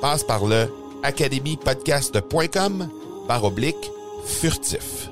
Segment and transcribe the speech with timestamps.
[0.00, 2.88] Passe par le academypodcast.com
[3.28, 3.90] par oblique
[4.26, 5.10] furtif.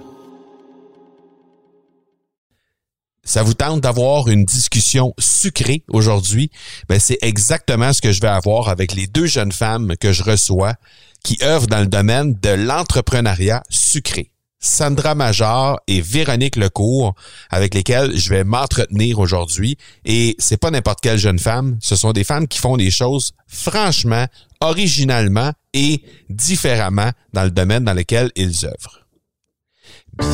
[3.23, 6.51] Ça vous tente d'avoir une discussion sucrée aujourd'hui?
[6.89, 10.23] Ben, c'est exactement ce que je vais avoir avec les deux jeunes femmes que je
[10.23, 10.75] reçois
[11.23, 14.33] qui œuvrent dans le domaine de l'entrepreneuriat sucré.
[14.61, 17.15] Sandra Major et Véronique Lecourt,
[17.51, 19.77] avec lesquelles je vais m'entretenir aujourd'hui.
[20.05, 23.33] Et c'est pas n'importe quelle jeune femme, ce sont des femmes qui font des choses
[23.47, 24.27] franchement,
[24.61, 29.07] originalement et différemment dans le domaine dans lequel ils œuvrent.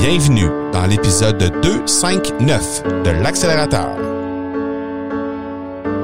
[0.01, 3.97] Bienvenue dans l'épisode 259 de l'accélérateur.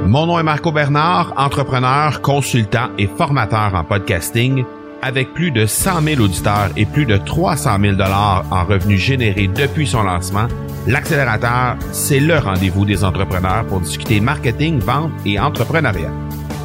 [0.06, 4.64] Mon nom est Marco Bernard, entrepreneur, consultant et formateur en podcasting
[5.02, 9.48] avec plus de 100 000 auditeurs et plus de 300 000 dollars en revenus générés
[9.48, 10.48] depuis son lancement,
[10.86, 16.12] l'accélérateur, c'est le rendez-vous des entrepreneurs pour discuter marketing, vente et entrepreneuriat.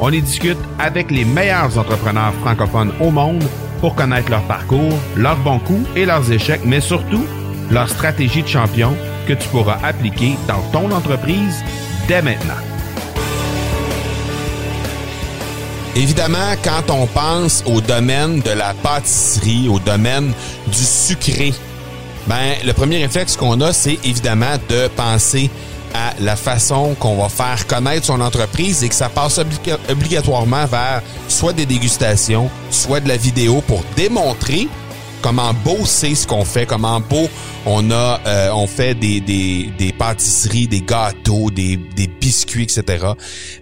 [0.01, 3.43] On y discute avec les meilleurs entrepreneurs francophones au monde
[3.79, 7.25] pour connaître leur parcours, leurs bons coups et leurs échecs, mais surtout
[7.71, 8.93] leur stratégie de champion
[9.27, 11.63] que tu pourras appliquer dans ton entreprise
[12.07, 12.53] dès maintenant.
[15.95, 20.33] Évidemment, quand on pense au domaine de la pâtisserie, au domaine
[20.67, 21.53] du sucré,
[22.27, 25.49] ben le premier réflexe qu'on a, c'est évidemment de penser
[25.95, 29.39] à la façon qu'on va faire connaître son entreprise et que ça passe
[29.89, 34.67] obligatoirement vers soit des dégustations, soit de la vidéo pour démontrer
[35.21, 37.29] comment beau c'est ce qu'on fait, comment beau
[37.65, 43.07] on a, euh, on fait des, des, des pâtisseries, des gâteaux, des, des biscuits, etc.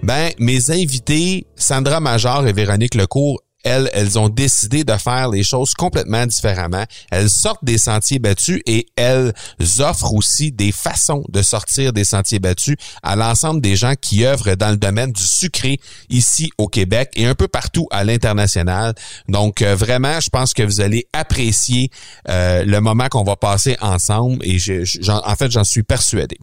[0.01, 5.43] Ben, mes invités, Sandra Major et Véronique Lecourt, elles, elles ont décidé de faire les
[5.43, 6.83] choses complètement différemment.
[7.11, 9.33] Elles sortent des sentiers battus et elles
[9.79, 14.55] offrent aussi des façons de sortir des sentiers battus à l'ensemble des gens qui œuvrent
[14.55, 15.79] dans le domaine du sucré
[16.09, 18.93] ici au Québec et un peu partout à l'international.
[19.27, 21.89] Donc euh, vraiment, je pense que vous allez apprécier
[22.29, 26.37] euh, le moment qu'on va passer ensemble et je, en fait, j'en suis persuadé.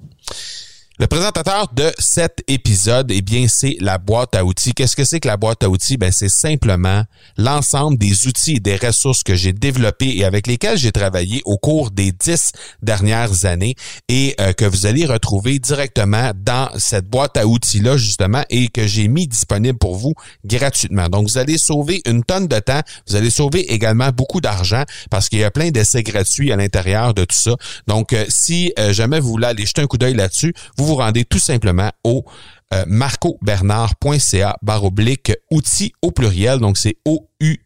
[1.01, 4.75] Le présentateur de cet épisode, eh bien, c'est la boîte à outils.
[4.75, 5.97] Qu'est-ce que c'est que la boîte à outils?
[5.97, 7.05] Ben, c'est simplement
[7.39, 11.57] l'ensemble des outils et des ressources que j'ai développés et avec lesquels j'ai travaillé au
[11.57, 12.53] cours des dix
[12.83, 13.77] dernières années
[14.11, 18.87] et euh, que vous allez retrouver directement dans cette boîte à outils-là, justement, et que
[18.87, 20.13] j'ai mis disponible pour vous
[20.45, 21.09] gratuitement.
[21.09, 22.83] Donc, vous allez sauver une tonne de temps.
[23.09, 27.15] Vous allez sauver également beaucoup d'argent parce qu'il y a plein d'essais gratuits à l'intérieur
[27.15, 27.57] de tout ça.
[27.87, 30.97] Donc, euh, si euh, jamais vous voulez aller jeter un coup d'œil là-dessus, vous vous
[30.97, 32.25] rendez tout simplement au
[32.73, 36.59] euh, marcobernard.ca barre oblique outils au pluriel.
[36.59, 37.57] Donc, c'est O-U-T-I-L-S.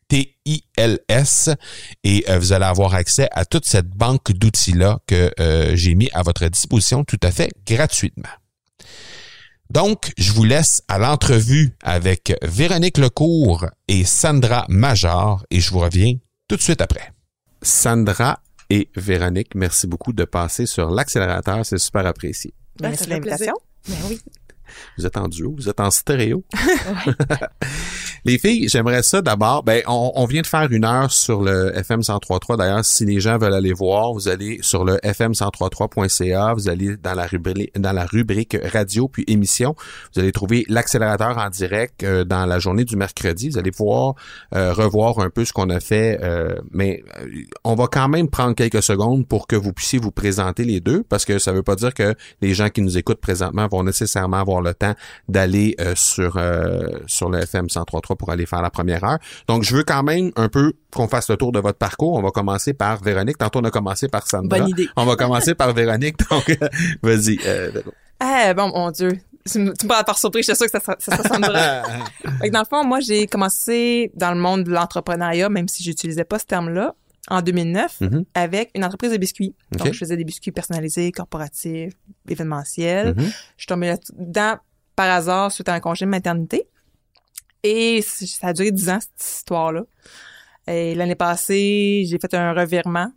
[2.05, 6.11] Et euh, vous allez avoir accès à toute cette banque d'outils-là que euh, j'ai mis
[6.12, 8.29] à votre disposition tout à fait gratuitement.
[9.71, 15.81] Donc, je vous laisse à l'entrevue avec Véronique Lecourt et Sandra Major et je vous
[15.81, 16.15] reviens
[16.47, 17.12] tout de suite après.
[17.62, 22.55] Sandra et Véronique, merci beaucoup de passer sur l'accélérateur, c'est super apprécié.
[22.81, 23.55] Merci de l'invitation.
[23.88, 24.21] Ben oui.
[24.99, 26.43] Vous êtes en duo, vous êtes en stéréo.
[28.26, 29.65] Les filles, j'aimerais ça d'abord.
[29.65, 32.56] Ben, on, vient de faire une heure sur le FM 103.3.
[32.56, 36.55] D'ailleurs, si les gens veulent aller voir, vous allez sur le fm103.3.ca.
[36.55, 37.12] Vous allez dans
[37.93, 39.75] la rubrique radio puis émission.
[40.15, 43.50] Vous allez trouver l'accélérateur en direct euh, dans la journée du mercredi.
[43.50, 44.15] Vous allez pouvoir
[44.55, 46.19] euh, revoir un peu ce qu'on a fait.
[46.23, 47.05] Euh, mais
[47.62, 51.03] on va quand même prendre quelques secondes pour que vous puissiez vous présenter les deux,
[51.03, 54.38] parce que ça veut pas dire que les gens qui nous écoutent présentement vont nécessairement
[54.38, 54.94] avoir le temps
[55.29, 56.41] d'aller sur
[57.06, 59.19] sur le FM 103.3 pour aller faire la première heure.
[59.49, 62.14] Donc, je veux quand même un peu qu'on fasse le tour de votre parcours.
[62.14, 63.38] On va commencer par Véronique.
[63.38, 64.58] Tantôt, on a commencé par Sandra.
[64.58, 64.88] Bonne idée.
[64.96, 66.16] On va commencer par Véronique.
[66.31, 66.56] Donc,
[67.02, 67.38] vas-y.
[67.46, 67.70] Euh,
[68.22, 69.12] eh, bon, mon Dieu.
[69.50, 71.82] Tu me, tu par surprise, je suis sûre que ça, ça, ça Sandra.
[72.50, 76.38] dans le fond, moi, j'ai commencé dans le monde de l'entrepreneuriat, même si j'utilisais pas
[76.38, 76.94] ce terme-là,
[77.28, 78.25] en 2009, mm-hmm.
[78.34, 79.55] avec une entreprise de biscuits.
[79.72, 81.93] Donc, je faisais des biscuits personnalisés, corporatifs,
[82.28, 83.14] événementiels.
[83.14, 83.26] Mm-hmm.
[83.26, 84.56] Je suis tombée là-dedans
[84.96, 86.69] par hasard suite à un congé de maternité.
[87.64, 89.84] Et ça a duré dix ans, cette histoire-là.
[90.66, 93.11] Et l'année passée, j'ai fait un revirement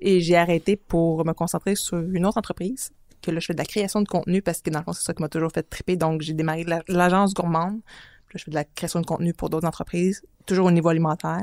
[0.00, 2.90] et j'ai arrêté pour me concentrer sur une autre entreprise
[3.24, 5.02] que là, je fais de la création de contenu parce que dans le fond, c'est
[5.02, 5.96] ça qui m'a toujours fait triper.
[5.96, 7.76] Donc, j'ai démarré l'agence gourmande.
[7.76, 11.42] Là, je fais de la création de contenu pour d'autres entreprises, toujours au niveau alimentaire.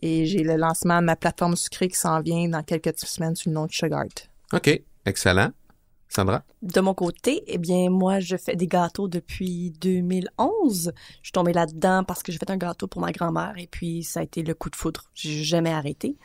[0.00, 3.50] Et j'ai le lancement de ma plateforme sucrée qui s'en vient dans quelques semaines sur
[3.50, 4.06] le nom de Sugart.
[4.52, 5.50] OK, excellent.
[6.08, 6.42] Sandra?
[6.62, 10.92] De mon côté, eh bien, moi, je fais des gâteaux depuis 2011.
[10.94, 14.02] Je suis tombée là-dedans parce que j'ai fait un gâteau pour ma grand-mère et puis
[14.02, 15.04] ça a été le coup de foudre.
[15.14, 16.16] J'ai jamais arrêté.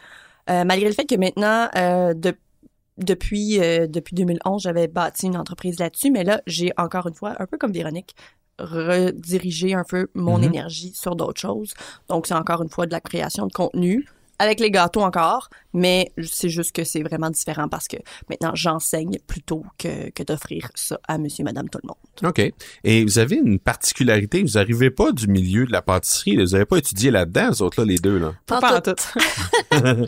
[0.50, 2.13] Euh, malgré le fait que maintenant, euh,
[2.97, 7.36] depuis, euh, depuis 2011, j'avais bâti une entreprise là-dessus, mais là, j'ai encore une fois,
[7.39, 8.15] un peu comme Véronique,
[8.59, 10.45] redirigé un peu mon mm-hmm.
[10.45, 11.74] énergie sur d'autres choses.
[12.07, 14.06] Donc, c'est encore une fois de la création de contenu,
[14.43, 17.97] avec les gâteaux encore, mais c'est juste que c'est vraiment différent parce que
[18.29, 22.29] maintenant j'enseigne plutôt que, que d'offrir ça à monsieur, madame, tout le monde.
[22.29, 22.53] OK.
[22.83, 26.65] Et vous avez une particularité, vous n'arrivez pas du milieu de la pâtisserie, vous n'avez
[26.65, 28.33] pas étudié là-dedans, vous autres là, les deux, là?
[28.45, 28.95] Pas, pas tout.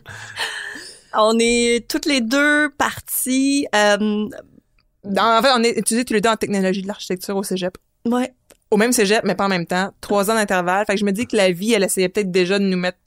[1.18, 3.68] on est toutes les deux parties.
[3.76, 4.30] Euh,
[5.06, 7.78] en fait, on est étudiés tous les deux en technologie de l'architecture au cégep.
[8.06, 8.34] Ouais.
[8.72, 9.92] Au même cégep, mais pas en même temps.
[10.02, 10.86] Trois ans d'intervalle.
[10.86, 12.98] Fait que je me dis que la vie, elle essayait peut-être déjà de nous mettre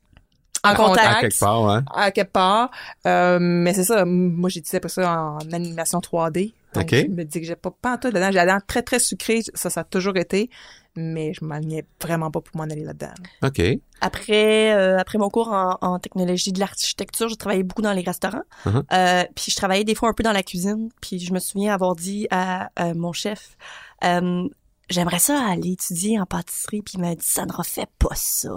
[0.72, 1.06] en contact.
[1.06, 1.84] À quelque part, hein?
[1.94, 2.70] À quelque part.
[3.06, 4.04] Euh, mais c'est ça.
[4.04, 6.54] Moi, j'ai dit pas ça en animation 3D.
[6.74, 8.28] Donc, je me dis que j'ai pas, tout dedans.
[8.30, 9.40] J'ai la dent très, très sucrée.
[9.54, 10.50] Ça, ça a toujours été.
[10.96, 13.12] Mais je m'alignais vraiment pas pour m'en aller là-dedans.
[13.42, 13.62] OK.
[14.00, 18.02] Après, euh, après mon cours en, en technologie de l'architecture, j'ai travaillé beaucoup dans les
[18.02, 18.42] restaurants.
[18.66, 18.82] Uh-huh.
[18.92, 20.88] euh, puis je travaillais des fois un peu dans la cuisine.
[21.00, 23.56] Puis je me souviens avoir dit à, à mon chef,
[24.04, 24.48] euh,
[24.88, 28.50] j'aimerais ça aller étudier en pâtisserie puis il m'a dit Sandra fais pas ça.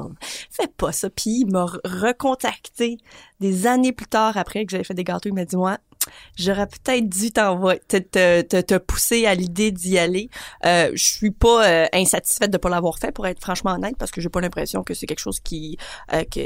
[0.49, 1.09] Fais pas ça.
[1.09, 2.97] Puis il m'a recontacté
[3.39, 5.29] des années plus tard après que j'avais fait des gâteaux.
[5.29, 5.77] Il m'a dit moi
[6.37, 7.97] j'aurais peut-être dû t'envoyer te,
[8.41, 10.29] te, te, pousser à l'idée d'y aller.
[10.65, 14.11] Euh, je suis pas euh, insatisfaite de pas l'avoir fait pour être franchement honnête parce
[14.11, 15.77] que j'ai pas l'impression que c'est quelque chose qui
[16.13, 16.41] euh, que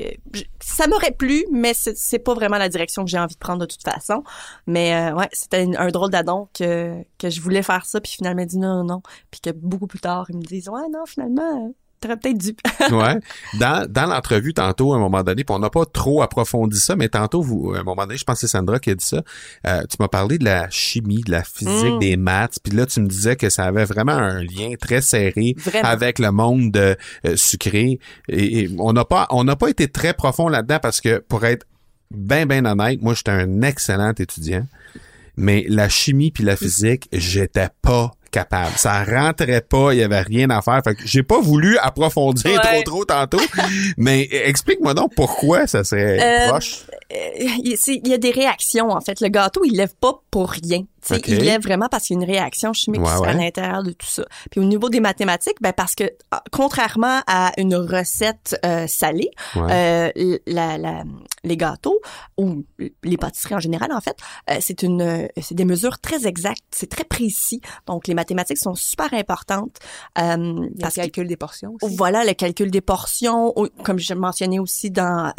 [0.60, 3.66] ça m'aurait plu mais c'est pas vraiment la direction que j'ai envie de prendre de
[3.66, 4.24] toute façon.
[4.68, 8.46] Mais euh, ouais c'était un drôle d'adon que que je voulais faire ça puis finalement
[8.46, 9.02] dit non non non
[9.32, 12.56] puis que beaucoup plus tard, ils me disent Ouais, non, finalement, t'aurais peut-être dû.
[12.92, 13.20] ouais.
[13.60, 16.96] Dans, dans l'entrevue, tantôt, à un moment donné, puis on n'a pas trop approfondi ça,
[16.96, 19.06] mais tantôt, vous, à un moment donné, je pense que c'est Sandra qui a dit
[19.06, 19.24] ça.
[19.68, 22.00] Euh, tu m'as parlé de la chimie, de la physique, mm.
[22.00, 25.56] des maths, puis là, tu me disais que ça avait vraiment un lien très serré
[25.84, 26.96] avec le monde de,
[27.26, 28.00] euh, sucré.
[28.30, 31.66] Et, on n'a pas, on n'a pas été très profond là-dedans parce que pour être
[32.12, 34.66] bien, bien honnête, moi, j'étais un excellent étudiant
[35.38, 38.78] mais la chimie puis la physique, j'étais pas capable.
[38.78, 40.82] Ça rentrait pas, il y avait rien à faire.
[40.84, 43.42] Fait que j'ai pas voulu approfondir trop trop tantôt.
[43.98, 46.82] mais explique-moi donc pourquoi ça serait euh, proche.
[47.14, 49.22] Euh, il y a des réactions en fait.
[49.22, 50.84] Le gâteau, il lève pas pour rien.
[51.28, 54.26] Il lève vraiment parce qu'il y a une réaction chimique à l'intérieur de tout ça.
[54.50, 59.30] Puis au niveau des mathématiques, ben parce que ah, contrairement à une recette euh, salée,
[59.56, 60.10] euh,
[60.48, 61.04] la, la,
[61.44, 62.00] les gâteaux
[62.38, 62.64] ou
[63.04, 64.18] les pâtisseries en général en fait,
[64.50, 67.62] euh, c'est une c'est des mesures très exactes, c'est très précis.
[67.88, 69.78] Donc les mathématiques sont super importantes.
[70.18, 71.76] Euh, le calcul des portions.
[71.82, 71.96] Aussi.
[71.96, 73.54] Voilà le calcul des portions,
[73.84, 75.32] comme je mentionnais aussi dans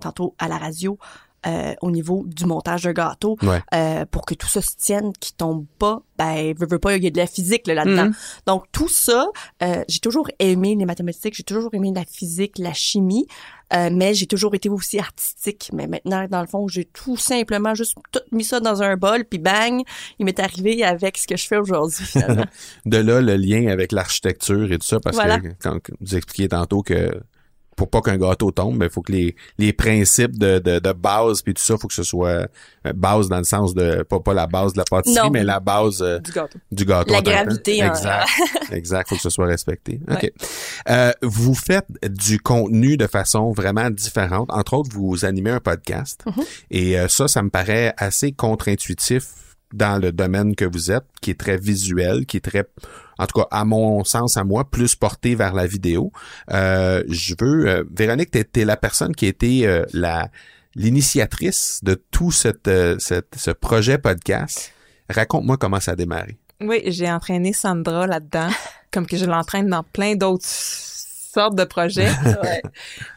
[0.00, 0.98] tantôt à la radio
[1.46, 3.38] euh, au niveau du montage de gâteau
[3.72, 6.02] euh, pour que tout ça se tienne, qui tombe pas.
[6.18, 8.06] Ben, veux, veux pas, il y a de la physique là-dedans.
[8.06, 8.14] Mhm.
[8.46, 9.28] Donc tout ça,
[9.62, 13.28] euh, j'ai toujours aimé les mathématiques, j'ai toujours aimé la physique, la chimie,
[13.72, 15.70] mais j'ai toujours été aussi artistique.
[15.72, 19.24] Mais maintenant, dans le fond, j'ai tout simplement juste tout mis ça dans un bol,
[19.24, 19.82] puis bang,
[20.18, 22.04] il m'est arrivé avec ce que je fais aujourd'hui.
[22.84, 26.82] de là le lien avec l'architecture et tout ça, parce que quand vous expliquiez tantôt
[26.82, 27.12] que
[27.78, 30.92] pour pas qu'un gâteau tombe, mais il faut que les, les principes de, de, de
[30.92, 34.20] base puis tout ça, faut que ce soit euh, base dans le sens de pas
[34.20, 35.30] pas la base de la pâtisserie, Non.
[35.30, 36.58] mais la base euh, Du gâteau.
[36.72, 37.12] du gâteau.
[37.12, 37.88] La gravité, hein.
[37.94, 38.28] Exact.
[38.72, 39.08] exact.
[39.08, 40.00] Faut que ce soit respecté.
[40.10, 40.22] OK.
[40.22, 40.32] Ouais.
[40.90, 44.48] Euh, vous faites du contenu de façon vraiment différente.
[44.52, 46.22] Entre autres, vous animez un podcast.
[46.26, 46.44] Mhm.
[46.72, 49.24] Et euh, ça, ça me paraît assez contre-intuitif
[49.72, 52.64] dans le domaine que vous êtes, qui est très visuel, qui est très,
[53.18, 56.12] en tout cas, à mon sens, à moi, plus porté vers la vidéo.
[56.50, 60.30] Euh, je veux, euh, Véronique, t'es, t'es la personne qui a été euh, la
[60.74, 62.30] l'initiatrice de tout
[62.68, 64.72] euh, cette- ce projet podcast.
[65.08, 66.36] Raconte-moi comment ça a démarré.
[66.60, 68.48] Oui, j'ai entraîné Sandra là-dedans,
[68.92, 70.46] comme que je l'entraîne dans plein d'autres
[71.38, 72.08] sortes de projets.
[72.42, 72.62] Ouais.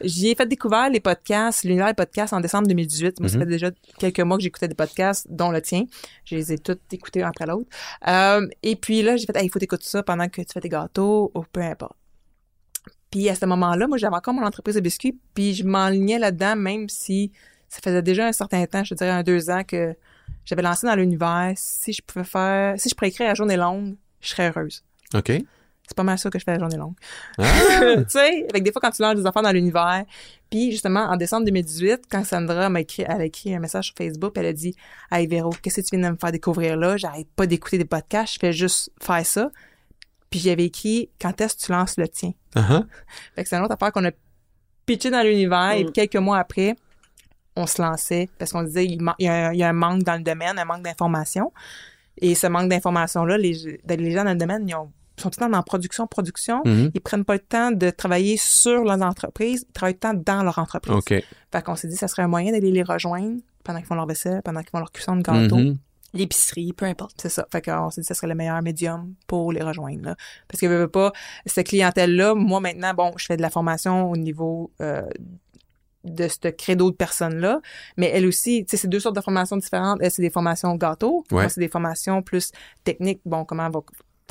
[0.01, 3.19] J'y ai fait découvrir les podcasts, l'univers des podcasts en décembre 2018.
[3.19, 3.43] Moi, ça Mhm.
[3.43, 5.85] fait déjà quelques mois que j'écoutais des podcasts, dont le tien.
[6.25, 7.69] Je les ai tous écoutés un après l'autre.
[8.07, 10.61] Euh, et puis là, j'ai fait, hey, il faut t'écouter ça pendant que tu fais
[10.61, 11.95] tes gâteaux ou peu importe.
[13.09, 16.55] Puis à ce moment-là, moi, j'avais encore mon entreprise de biscuits, puis je m'enlignais là-dedans,
[16.55, 17.31] même si
[17.67, 19.95] ça faisait déjà un certain temps, je te dirais un deux ans, que
[20.45, 21.53] j'avais lancé dans l'univers.
[21.57, 24.83] Si je pouvais faire, si je pourrais écrire à journée longue, je serais heureuse.
[25.13, 25.31] OK.
[25.91, 26.95] C'est pas mal ça que je fais à journée longue.
[27.37, 27.43] Ah!
[27.97, 30.05] tu sais, avec des fois quand tu lances des affaires dans l'univers.
[30.49, 33.95] Puis justement, en décembre 2018, quand Sandra m'a écrit, elle a écrit un message sur
[33.97, 34.73] Facebook, elle a dit
[35.11, 36.95] Hey Véro, qu'est-ce que tu viens de me faire découvrir là?
[36.95, 39.51] J'arrête pas d'écouter des podcasts, je fais juste faire ça.
[40.29, 42.31] Puis j'avais écrit Quand est-ce que tu lances le tien?
[42.55, 42.85] Uh-huh.
[43.35, 44.11] Fait que c'est une autre affaire qu'on a
[44.85, 45.91] pitché dans l'univers et Mm.
[45.91, 46.75] quelques mois après,
[47.55, 49.69] on se lançait parce qu'on disait il, man- il y, a un, il y a
[49.69, 51.51] un manque dans le domaine, un manque d'information.
[52.17, 55.45] Et ce manque d'information-là, les, les gens dans le domaine, ils ont, sont tout le
[55.45, 56.61] temps dans production, production.
[56.65, 56.91] Mhm.
[56.93, 60.35] Ils prennent pas le temps de travailler sur leurs entreprises, ils travaillent tout le temps
[60.35, 60.95] dans leur entreprise.
[60.95, 61.13] OK.
[61.51, 64.07] Fait qu'on s'est dit, ça serait un moyen d'aller les rejoindre pendant qu'ils font leur
[64.07, 65.57] vaisselle, pendant qu'ils font leur cuisson de gâteau.
[65.57, 65.77] Mhm.
[66.13, 67.21] L'épicerie, peu importe.
[67.21, 67.47] C'est ça.
[67.51, 70.03] Fait qu'on s'est dit, ça serait le meilleur médium pour les rejoindre.
[70.03, 70.15] Là.
[70.47, 71.13] Parce que, veux, veux pas,
[71.45, 75.03] cette clientèle-là, moi, maintenant, bon, je fais de la formation au niveau euh,
[76.03, 77.61] de ce credo de personnes-là,
[77.95, 79.99] mais elle aussi, tu sais, c'est deux sortes de formations différentes.
[80.01, 81.23] Elle, c'est des formations gâteau.
[81.31, 81.43] Ouais.
[81.43, 82.51] Moi, c'est des formations plus
[82.83, 83.21] techniques.
[83.25, 83.79] Bon, comment va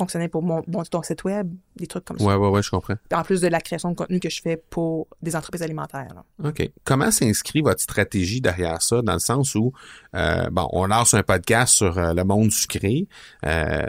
[0.00, 2.24] fonctionner pour mon, ton site web, des trucs comme ça.
[2.24, 2.94] Ouais, ouais, ouais, je comprends.
[3.12, 6.08] En plus de la création de contenu que je fais pour des entreprises alimentaires.
[6.14, 6.48] là.
[6.48, 6.70] OK.
[6.84, 9.72] Comment s'inscrit votre stratégie derrière ça, dans le sens où,
[10.16, 13.08] euh, bon, on lance un podcast sur euh, le monde sucré.
[13.44, 13.86] Euh,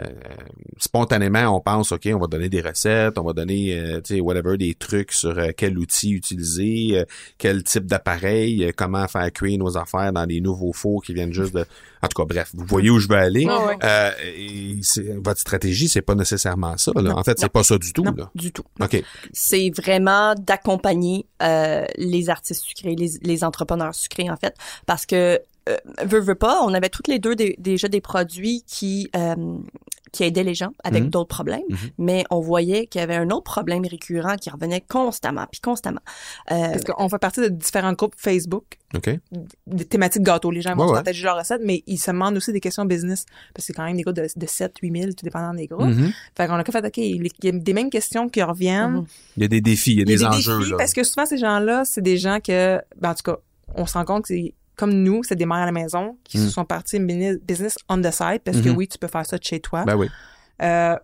[0.76, 4.58] spontanément, on pense, OK, on va donner des recettes, on va donner, tu sais, whatever,
[4.58, 7.04] des trucs sur quel outil utiliser,
[7.38, 11.54] quel type d'appareil, comment faire cuire nos affaires dans des nouveaux fours qui viennent juste
[11.54, 11.64] de...
[12.02, 13.46] En tout cas, bref, vous voyez où je veux aller.
[13.46, 13.76] Ouais.
[13.84, 14.80] Euh, et
[15.22, 16.90] votre stratégie, c'est pas nécessairement ça.
[16.96, 17.02] Là.
[17.02, 18.02] Non, en fait, c'est pas ça du tout.
[18.02, 18.12] Non.
[18.16, 18.30] Là.
[18.34, 18.64] Du tout.
[18.80, 19.02] OK.
[19.32, 24.54] c'est vraiment d'accompagner euh, les artistes sucrés, les, les entrepreneurs sucrés en fait,
[24.86, 28.64] parce que euh, veux, veux pas, on avait toutes les deux des- déjà des produits
[28.66, 29.36] qui euh,
[30.12, 31.10] qui aidaient les gens avec Mhm.
[31.10, 31.76] d'autres problèmes, Mhm.
[31.98, 36.00] mais on voyait qu'il y avait un autre problème récurrent qui revenait constamment, puis constamment.
[36.50, 38.64] Euh, Parce qu'on fait partie de différents groupes Facebook,
[38.94, 39.08] OK.
[39.66, 40.50] des thématiques gâteaux.
[40.50, 40.96] Les gens vont Ouais, se ouais.
[40.98, 43.24] partager leurs recettes, mais ils se demandent aussi des questions business.
[43.54, 45.66] Parce que c'est quand même des groupes de, de 7, 8 000, tout dépendant des
[45.66, 45.86] groupes.
[45.86, 46.12] Mhm.
[46.36, 48.92] Fait qu'on a fait, OK, il y a des mêmes questions qui reviennent.
[48.92, 49.06] Mhm.
[49.38, 50.58] Il y a des défis, il y a Il y a des, des enjeux.
[50.58, 50.76] défis là.
[50.76, 53.38] parce que souvent, ces gens-là, c'est des gens que, ben, en tout cas,
[53.76, 56.38] on se rend compte que c'est comme nous, c'est des mères à la maison qui
[56.38, 56.40] Mm.
[56.44, 58.76] se sont partis business on the side parce que Mhm.
[58.76, 59.84] oui, tu peux faire ça de chez toi.
[59.84, 60.08] Ben oui.
[60.62, 60.96] Euh,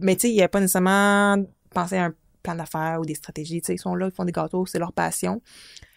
[0.00, 1.36] mais tu sais, il n'y a pas nécessairement
[1.70, 3.60] pensé à un plan d'affaires ou des stratégies.
[3.60, 5.40] Tu sais, ils sont là, ils font des gâteaux, c'est leur passion.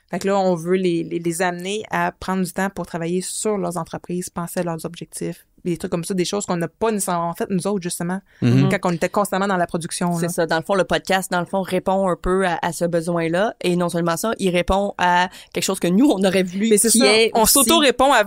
[0.10, 3.22] Fait que là, on veut les, les, les, amener à prendre du temps pour travailler
[3.22, 6.68] sur leurs entreprises, penser à leurs objectifs, des trucs comme ça, des choses qu'on n'a
[6.68, 8.80] pas en fait, nous autres, justement, mm-hmm.
[8.80, 10.18] quand on était constamment dans la production.
[10.18, 10.46] C'est ça.
[10.46, 13.56] Dans le fond, le podcast, dans le fond, répond un peu à, ce besoin-là.
[13.62, 16.70] Et non seulement ça, il répond à quelque chose que nous, on aurait voulu.
[16.70, 17.06] Mais c'est ça.
[17.34, 18.24] On s'auto-répond à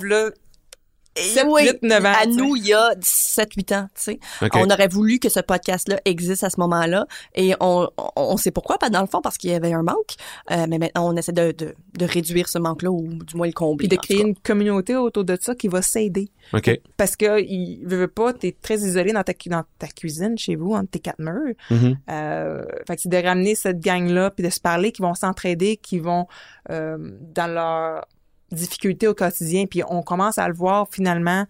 [1.16, 2.12] 8, oui, 9 ans.
[2.16, 4.20] À nous, il y a 17, 8 ans, tu sais.
[4.40, 4.58] Okay.
[4.62, 7.06] On aurait voulu que ce podcast-là existe à ce moment-là.
[7.34, 10.14] Et on, on, sait pourquoi, pas dans le fond, parce qu'il y avait un manque.
[10.50, 13.52] Euh, mais maintenant, on essaie de, de, de réduire ce manque-là ou du moins le
[13.52, 13.86] combler.
[13.86, 16.28] Et de créer une communauté autour de ça qui va s'aider.
[16.52, 16.80] OK.
[16.96, 20.74] Parce que, il veut pas, t'es très isolé dans ta, dans ta cuisine chez vous,
[20.74, 21.54] entre tes quatre murs.
[21.70, 21.96] Mm -hmm.
[22.10, 25.76] euh, fait que c'est de ramener cette gang-là puis de se parler, qui vont s'entraider,
[25.76, 26.26] qui vont,
[26.70, 26.96] euh,
[27.34, 28.06] dans leur
[28.52, 31.46] difficultés au quotidien, puis on commence à le voir finalement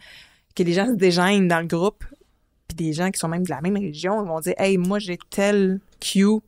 [0.54, 2.04] que les gens se dégênent dans le groupe,
[2.68, 4.98] puis des gens qui sont même de la même région, ils vont dire «Hey, moi
[4.98, 6.40] j'ai tel Q,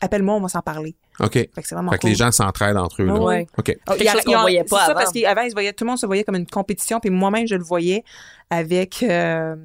[0.00, 0.94] appelle-moi, on va s'en parler.
[1.20, 2.10] OK.» Fait que c'est vraiment Fait que cool.
[2.10, 3.06] les gens s'entraident entre eux.
[3.06, 3.14] là.
[3.20, 3.46] Ouais.
[3.56, 3.76] OK.
[3.88, 4.94] Oh, Quelque chose qu'on voyait pas c'est ça, avant.
[5.00, 7.46] parce qu'avant, ils se voyaient, tout le monde se voyait comme une compétition, puis moi-même,
[7.46, 8.04] je le voyais
[8.50, 9.56] avec, euh,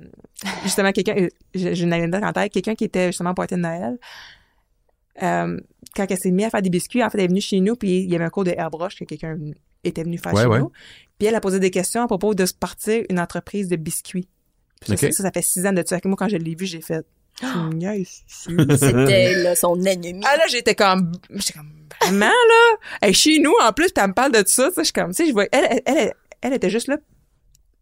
[0.63, 3.61] justement, quelqu'un, euh, j'ai j'ai une anecdote en tête, quelqu'un qui était justement pointé de
[3.61, 3.97] Noël,
[5.21, 5.59] euh,
[5.95, 7.75] quand elle s'est mise à faire des biscuits, en fait, elle est venue chez nous,
[7.75, 9.37] puis il y avait un cours de airbrush que quelqu'un
[9.83, 10.59] était venu faire Ouais, chez ouais.
[10.59, 10.71] nous,
[11.17, 14.27] puis elle a posé des questions à propos de se partir une entreprise de biscuits.
[14.81, 15.13] Puis ça, Ok.
[15.13, 15.97] ça, ça fait six ans de ça.
[16.05, 17.05] Moi, quand je l'ai vu, j'ai fait,
[17.73, 18.23] niaises.
[18.27, 20.21] C'était là, son ennemi.
[20.25, 21.71] Ah là, j'étais comme, j'étais comme,
[22.01, 22.77] vraiment, là?
[23.01, 25.11] Elle est chez nous, en plus, puis elle me parle de ça, je suis comme,
[25.11, 26.97] tu sais, je vois, elle, elle, elle, elle était juste là,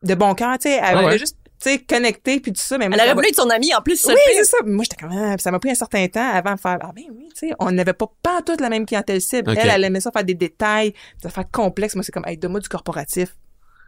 [0.04, 1.04] de bon cœur, tu sais, elle Ah ouais.
[1.04, 3.36] voulait juste, tu sais, connecter, puis tout ça, mais moi, Elle aurait ça voulu être
[3.36, 4.04] son amie en plus.
[4.08, 4.58] Oui, c'est ça.
[4.66, 6.92] Moi, j'étais comme, ah, puis ça m'a pris un certain temps avant de faire, ah
[6.96, 9.52] ben oui, tu sais, on n'avait pas pas toute la même clientèle cible.
[9.58, 11.96] Elle, elle aimait ça faire des détails, des affaires complexes.
[11.96, 13.36] Moi, c'est comme, hey, donne-moi du corporatif.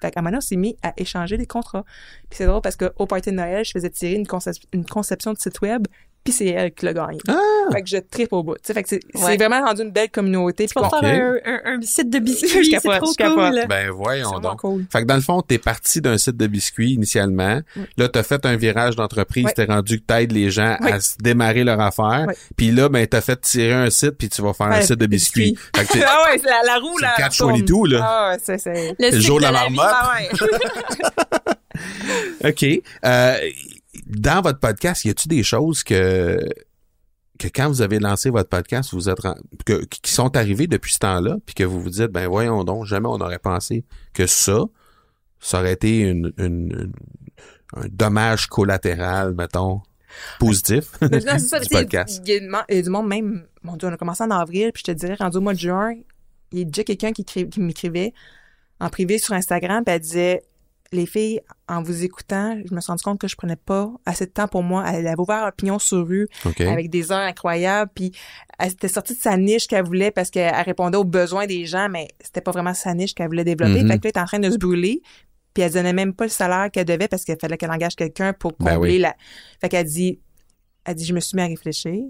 [0.02, 1.86] Fait on s'est mis à échanger les contrats.
[2.30, 5.32] Puis c'est drôle parce qu'au party de Noël, je faisais tirer une, concep- une conception
[5.32, 5.88] de site web,
[6.24, 7.18] puis c'est elle qui l'a gagné.
[7.28, 7.34] Ah!
[7.72, 8.56] Fait que je tripe au bout.
[8.56, 9.36] Tu sais, fait que c'est Ouais.
[9.38, 10.68] vraiment rendu une belle communauté.
[10.74, 13.66] Pour qu'on- faire un, un, un site de biscuits, c'est trop cool.
[13.68, 14.60] Ben voyons donc.
[14.60, 14.86] cool.
[14.92, 17.60] Fait que dans le fond, t'es parti d'un site de biscuits initialement.
[17.98, 19.54] Là, t'as fait un virage d'entreprise, Ouais.
[19.54, 22.28] t'es rendu que t'aides les gens à démarrer leur affaire.
[22.58, 25.06] Puis là, ben t'as fait tirer un site, puis tu vas faire un site de
[25.08, 25.58] biscuits.
[25.76, 27.14] Fait que t'es- ah ouais, c'est la, la roue, C'est là.
[27.18, 28.00] le catch 22, là.
[28.04, 28.96] Ah ouais, c'est, c'est...
[29.00, 29.86] le jour de la marmotte.
[29.90, 30.30] Ah ouais.
[32.50, 32.82] OK.
[33.06, 33.38] Euh,
[34.20, 36.40] dans votre podcast, y a-tu des choses que
[37.40, 39.18] que quand vous avez lancé votre podcast, vous êtes
[39.66, 42.86] que, qui sont arrivées depuis ce temps-là, puis que vous vous dites ben voyons donc,
[42.86, 44.60] jamais on aurait pensé que ça,
[45.40, 46.94] ça aurait été une, une- une-
[47.76, 49.82] un dommage collatéral, mettons,
[50.40, 52.22] positif non, c'est ça, du podcast?
[52.24, 52.38] Il y,
[52.78, 55.16] a du monde- même, mon Dieu, on a commencé en avril, puis je te dirais,
[55.16, 55.94] rendu au mois de juin,
[56.52, 58.14] il y a déjà quelqu'un qui, qui m'écrivait
[58.80, 60.44] en privé sur Instagram, puis elle disait,
[60.94, 64.26] les filles, en vous écoutant, je me suis rendu compte que je prenais pas assez
[64.26, 64.84] de temps pour moi.
[64.88, 66.28] Elle avait ouvert un pignon sur rue
[66.68, 68.12] avec des heures incroyables, puis
[68.60, 71.90] elle était sortie de sa niche qu'elle voulait parce qu'elle répondait aux besoins des gens,
[71.90, 73.84] mais c'était pas vraiment sa niche qu'elle voulait développer.
[73.84, 73.88] Mhm.
[73.88, 75.02] Fait que là, elle était en train de se brûler,
[75.54, 78.34] puis elle donnait même pas le salaire qu'elle devait parce qu'il fallait qu'elle engage quelqu'un
[78.34, 79.00] pour Ben combler oui.
[79.00, 79.16] la...
[79.62, 80.20] Fait qu'elle dit,
[80.86, 82.04] elle dit, je me suis mis à réfléchir.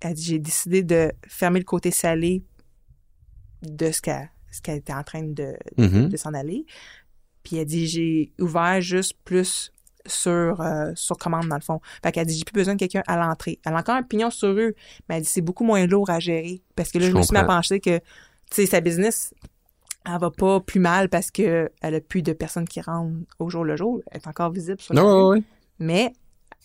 [0.00, 2.42] Elle dit, j'ai décidé de fermer le côté salé
[3.62, 6.08] de ce qu'elle ce qu'elle était en train de, Mhm.
[6.08, 6.64] de s'en aller.
[7.46, 9.72] Puis elle dit, j'ai ouvert juste plus
[10.04, 11.80] sur euh, sur commande dans le fond.
[12.02, 13.60] Fait qu'elle dit, j'ai plus besoin de quelqu'un à l'entrée.
[13.64, 14.74] Elle a encore un pignon sur eux,
[15.08, 16.60] mais elle dit, c'est beaucoup moins lourd à gérer.
[16.74, 18.02] Parce que là, Je je, me suis mis à penser que, tu
[18.50, 19.32] sais, sa business,
[20.04, 23.48] elle va pas plus mal parce que elle a plus de personnes qui rentrent au
[23.48, 24.00] jour le jour.
[24.10, 24.92] Elle est encore visible sur.
[24.92, 25.42] Non, ouais, ouais.
[25.78, 26.12] Mais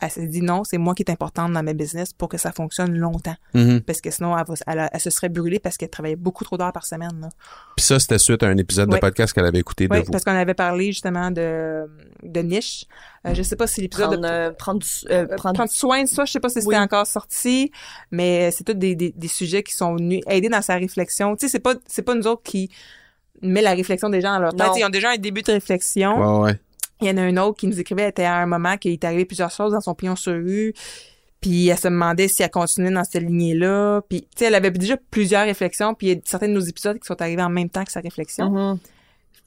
[0.01, 2.51] elle s'est dit non, c'est moi qui est importante dans ma business pour que ça
[2.51, 3.36] fonctionne longtemps.
[3.53, 3.81] Mhm.
[3.81, 6.43] Parce que sinon, elle, va- elle a- elle se serait brûlée parce qu'elle travaillait beaucoup
[6.43, 7.20] trop d'heures par semaine.
[7.22, 7.29] Là.
[7.77, 10.12] Puis ça, c'était suite à un épisode de podcast qu'elle avait écouté de Oui, vous.
[10.12, 11.86] parce qu'on avait parlé justement de,
[12.24, 12.86] de niche.
[13.27, 16.03] Euh, je sais pas si l'épisode Prendre, de euh, prendre, euh, euh, prendre, prendre soin
[16.03, 16.77] de ça, je sais pas si c'était Oui.
[16.77, 17.72] encore sorti,
[18.10, 21.36] mais c'est tous des, des, des sujets qui sont venus aider dans sa réflexion.
[21.36, 22.72] Tu sais, c'est pas c'est pas nous autres qui
[23.43, 24.67] met la réflexion des gens dans leur tête.
[24.67, 24.75] Non.
[24.75, 26.39] Ils ont déjà un début de réflexion.
[26.41, 26.60] Ouais, ouais.
[27.01, 28.91] Il y en a un autre qui nous écrivait, elle était à un moment qu'il
[28.91, 30.74] est arrivé plusieurs choses dans son pignon sur rue.
[31.41, 34.01] Puis elle se demandait si elle continuait dans cette lignée-là.
[34.08, 35.96] Puis, tu sais, elle avait déjà plusieurs réflexions.
[35.96, 37.92] Puis il y a certains de nos épisodes qui sont arrivés en même temps que
[37.92, 38.51] sa réflexion.
[38.51, 38.77] Mhm.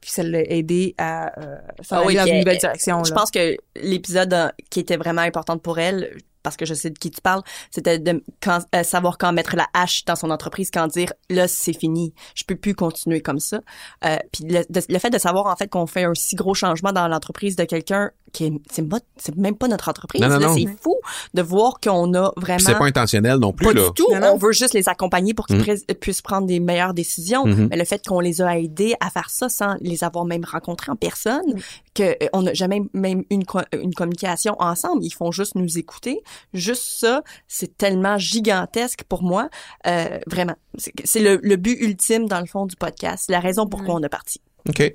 [0.00, 3.04] Puis ça l'a aidé à euh, s'en Ah aller oui, dans une nouvelle elle- direction.
[3.04, 3.16] Je là.
[3.16, 6.98] pense que l'épisode euh, qui était vraiment important pour elle, parce que je sais de
[6.98, 10.70] qui tu parles, c'était de quand, euh, savoir quand mettre la hache dans son entreprise,
[10.72, 13.58] quand dire là c'est fini, je peux plus continuer comme ça.
[14.04, 16.54] Euh, puis le, de- le fait de savoir en fait qu'on fait un si gros
[16.54, 18.84] changement dans l'entreprise de quelqu'un qui est c'est
[19.16, 20.54] c'est même pas notre entreprise, Non, non, là, non.
[20.54, 20.96] c'est fou
[21.34, 23.82] de voir qu'on a vraiment c'est pas intentionnel non plus, pas là.
[23.86, 24.06] du tout.
[24.12, 24.32] Non, non.
[24.34, 25.62] On veut juste les accompagner pour qu'ils Mhm.
[25.64, 27.46] pres- puissent prendre des meilleures décisions.
[27.46, 27.68] Mhm.
[27.70, 30.90] Mais le fait qu'on les a aidés à faire ça sans les avoir même rencontrés
[30.92, 31.60] en personne, que
[32.00, 36.22] euh, on n'a jamais même une, une communication ensemble, ils font juste nous écouter.
[36.52, 39.48] Juste ça, c'est tellement gigantesque pour moi.
[39.86, 40.56] Euh, vraiment,
[41.04, 43.86] c'est le, le but ultime dans le fond du podcast, la raison pour Ouais.
[43.86, 44.40] quoi on a parti.
[44.68, 44.94] OK.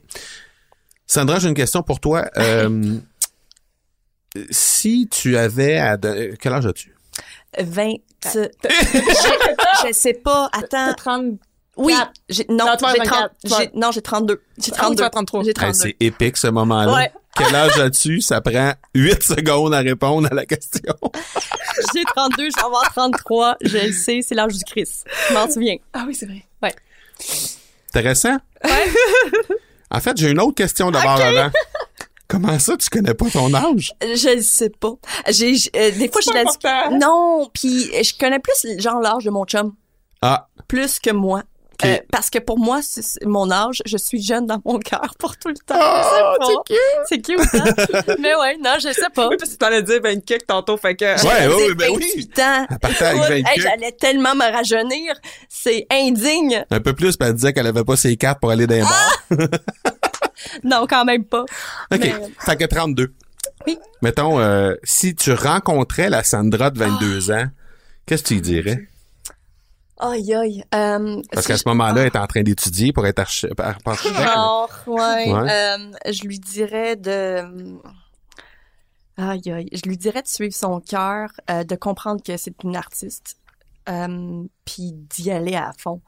[1.06, 2.30] Sandra, j'ai une question pour toi.
[2.38, 2.98] Euh,
[4.52, 5.98] si tu avais à...
[5.98, 6.96] Quel âge as-tu?
[7.60, 8.48] 20 je,
[9.88, 10.68] je sais pas, attends.
[10.70, 11.40] T'as 30...
[11.80, 11.96] Oui,
[12.30, 14.42] j'ai non, j'ai 24, 30 tu vas- j'ai- non, j'ai 32.
[14.58, 15.04] J'ai Ah, tu 32.
[15.04, 15.44] vas 33.
[15.44, 15.74] J'ai Hey, 32.
[15.74, 16.94] c'est épique ce moment-là.
[16.94, 17.12] Ouais.
[17.36, 18.20] Quel âge as-tu?
[18.22, 20.94] Ça prend 8 secondes à répondre à la question.
[21.96, 23.56] J'ai 32, je vais avoir 33.
[23.62, 25.06] Je le sais, c'est l'âge du Christ.
[25.30, 25.78] Je m'en souviens.
[25.94, 26.44] Ah oui, c'est vrai.
[27.96, 28.38] Intéressant?
[29.92, 31.50] en fait, j'ai une autre question d'abord avant.
[32.28, 33.94] Comment ça, tu connais pas ton âge?
[34.02, 34.94] Je le sais pas.
[35.30, 36.98] J'ai, j'- euh, des fois, j'ai pas la.
[36.98, 39.74] Non, puis je connais plus, genre, l'âge de mon chum.
[40.22, 41.42] Ah, Plus que moi.
[41.86, 45.14] Euh, parce que pour moi, c'est c'est mon âge, je suis jeune dans mon cœur
[45.18, 45.76] pour tout le temps.
[45.80, 47.06] Oh, je sais pas.
[47.08, 48.14] C'est cute, hein?
[48.20, 49.30] Mais ouais, non, je sais pas.
[49.30, 51.06] Oui, parce que tu allais dire 20 kicks tantôt, fait que...
[51.06, 52.06] Ouais, ouais, ben oui.
[52.16, 52.68] 28 ans.
[52.70, 53.62] Elle partait avec Écoute, 20 hey.
[53.62, 55.14] J'allais tellement me rajeunir.
[55.48, 56.66] C'est indigne.
[56.70, 58.82] un peu plus, puis elle disait qu'elle avait pas ses cartes pour aller dans les
[58.82, 59.22] bars.
[60.64, 61.42] Non, quand même pas.
[61.42, 62.00] OK.
[62.00, 63.14] Mais- Fait que 32.
[63.68, 63.78] Oui.
[64.02, 67.46] Mettons, euh, si tu rencontrais la Sandra de 22 ans,
[68.06, 68.88] qu'est-ce que tu lui dirais?
[70.00, 70.64] Aïe, aïe.
[70.74, 74.18] Euh, Parce qu'à ce moment-là, elle est en train d'étudier pour être archi- ar- architecte.
[74.34, 75.32] Genre, ouais.
[75.34, 75.52] Ouais.
[75.52, 77.78] Euh, je lui dirais de...
[79.18, 79.68] Aïe, aïe.
[79.74, 83.36] Je lui dirais de suivre son cœur, euh, de comprendre que c'est une artiste,
[83.90, 86.02] euh, puis d'y aller à fond.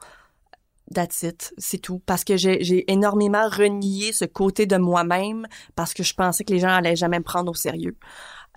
[0.94, 2.00] That's it, c'est tout.
[2.04, 6.52] Parce que j'ai j'ai énormément renié ce côté de moi-même parce que je pensais que
[6.52, 7.96] les gens allaient jamais me prendre au sérieux.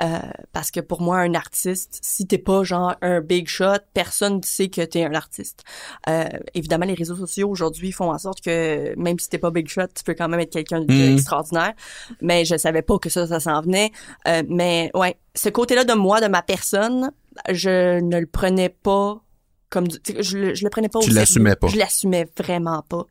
[0.01, 0.19] Euh,
[0.51, 4.41] parce que pour moi, un artiste, si t'es pas genre un big shot, personne ne
[4.43, 5.63] sait que t'es un artiste.
[6.10, 9.69] Euh, évidemment, les réseaux sociaux aujourd'hui font en sorte que même si t'es pas big
[9.69, 10.81] shot, tu peux quand même être quelqu'un
[11.12, 11.73] d'extraordinaire.
[12.21, 13.91] Mais je savais pas que ça, ça s'en venait.
[14.27, 17.12] Euh, mais ouais, ce côté-là de moi, de ma personne,
[17.49, 19.21] je ne le prenais pas
[19.69, 21.67] comme du- je, le- je le prenais pas Tu l'assumais pas.
[21.67, 23.05] Je l'assumais vraiment pas.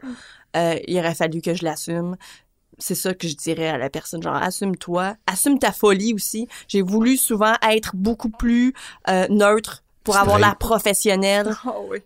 [0.57, 2.17] Euh, il aurait fallu que je l'assume.
[2.79, 6.49] C'est ça que je dirais à la personne, genre assume-toi, assume ta folie aussi.
[6.69, 8.75] J'ai voulu souvent être beaucoup plus
[9.09, 11.99] euh, neutre pour avoir l'air professionnelle, Oh oui.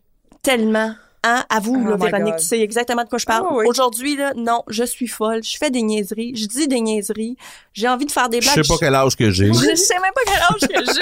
[0.42, 0.94] tellement.
[1.24, 2.38] Hein, à vous, Oh là, Véronique, God.
[2.40, 3.44] tu sais exactement de quoi je parle.
[3.50, 3.64] Oh oui.
[3.66, 7.36] Aujourd'hui, là, non, je suis folle, je fais des niaiseries, je dis des niaiseries,
[7.72, 8.64] j'ai envie de faire des Je blagues.
[8.64, 9.48] sais pas quel âge que j'ai.
[9.52, 10.92] Je sais même pas quel âge que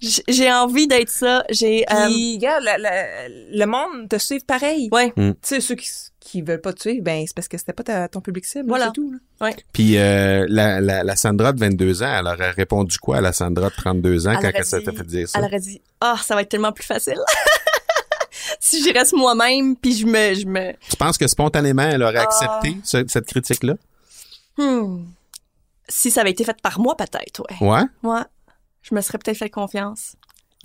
[0.00, 0.22] j'ai.
[0.28, 1.44] J'ai envie d'être ça.
[1.50, 1.84] J'ai.
[1.92, 4.88] euh, Puis, regarde, la- la- le monde te suit pareil.
[4.92, 5.12] ouais.
[5.16, 5.88] Tu sais, ceux qui,
[6.34, 8.68] qui veulent pas te suivre, ben, c'est parce que c'était pas ta- ton public cible.
[8.68, 8.86] Voilà.
[8.86, 9.50] C'est tout, là.
[9.72, 13.32] Puis euh, la, la, la Sandra de 22 ans, elle aurait répondu quoi à la
[13.32, 15.38] Sandra de 32 ans Elle quand elle s'était fait dire ça?
[15.38, 17.18] Elle aurait dit Ah, ça va être tellement plus facile.
[18.60, 20.72] si j'y reste moi-même, puis je me, je me.
[20.90, 22.22] Tu penses que spontanément, elle aurait Ah.
[22.22, 23.74] accepté ce- cette critique-là?
[24.58, 25.04] Hmm.
[25.88, 27.68] Si ça avait été fait par moi, peut-être, ouais.
[27.68, 27.82] Ouais?
[28.02, 28.22] Ouais.
[28.82, 30.16] Je me serais peut-être fait confiance.